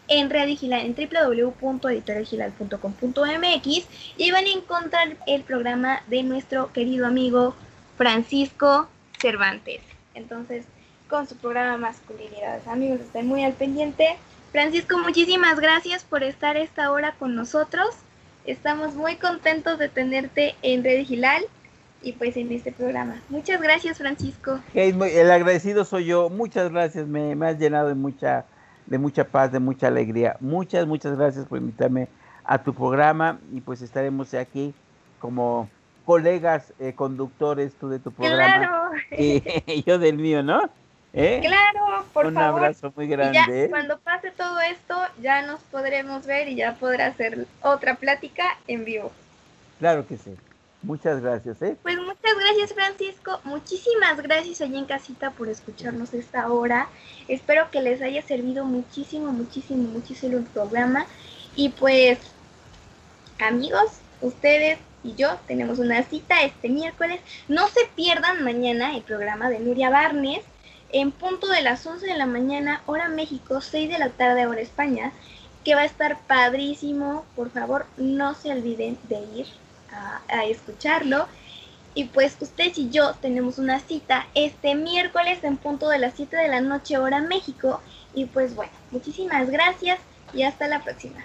[0.06, 3.88] en Red Digital en www.editorialdigital.com.mx
[4.18, 7.56] y van a encontrar el programa de nuestro querido amigo
[7.96, 8.88] Francisco
[9.20, 9.80] Cervantes.
[10.14, 10.66] Entonces,
[11.10, 12.68] con su programa Masculinidades.
[12.68, 14.16] Amigos, estén muy al pendiente.
[14.52, 17.88] Francisco, muchísimas gracias por estar esta hora con nosotros.
[18.46, 21.44] Estamos muy contentos de tenerte en Red Digital
[22.02, 23.20] y pues en este programa.
[23.28, 24.60] Muchas gracias, Francisco.
[24.74, 26.30] el agradecido soy yo.
[26.30, 27.06] Muchas gracias.
[27.06, 28.46] Me, me has llenado de mucha
[28.88, 30.36] de mucha paz, de mucha alegría.
[30.40, 32.08] Muchas, muchas gracias por invitarme
[32.44, 34.74] a tu programa y pues estaremos aquí
[35.18, 35.68] como
[36.06, 39.22] colegas eh, conductores, tú de tu programa claro.
[39.22, 40.70] y yo del mío, ¿no?
[41.20, 41.40] ¿Eh?
[41.42, 42.60] Claro, por Un favor.
[42.60, 43.64] Un abrazo muy grande.
[43.64, 48.44] Y cuando pase todo esto, ya nos podremos ver y ya podrá hacer otra plática
[48.68, 49.10] en vivo.
[49.80, 50.36] Claro que sí.
[50.80, 51.76] Muchas gracias, ¿eh?
[51.82, 53.40] Pues muchas gracias, Francisco.
[53.42, 56.88] Muchísimas gracias allí en casita por escucharnos esta hora.
[57.26, 61.04] Espero que les haya servido muchísimo, muchísimo, muchísimo el programa.
[61.56, 62.20] Y pues,
[63.40, 63.90] amigos,
[64.20, 67.20] ustedes y yo tenemos una cita este miércoles.
[67.48, 70.44] No se pierdan mañana el programa de Nuria Barnes
[70.90, 74.60] en punto de las 11 de la mañana, hora México, 6 de la tarde, hora
[74.60, 75.12] España,
[75.64, 77.24] que va a estar padrísimo.
[77.36, 79.46] Por favor, no se olviden de ir
[80.28, 81.26] a, escucharlo.
[81.94, 86.36] Y pues ustedes y yo tenemos una cita este miércoles en punto de las 7
[86.36, 87.80] de la noche hora México.
[88.14, 89.98] Y pues bueno, muchísimas gracias
[90.32, 91.24] y hasta la próxima.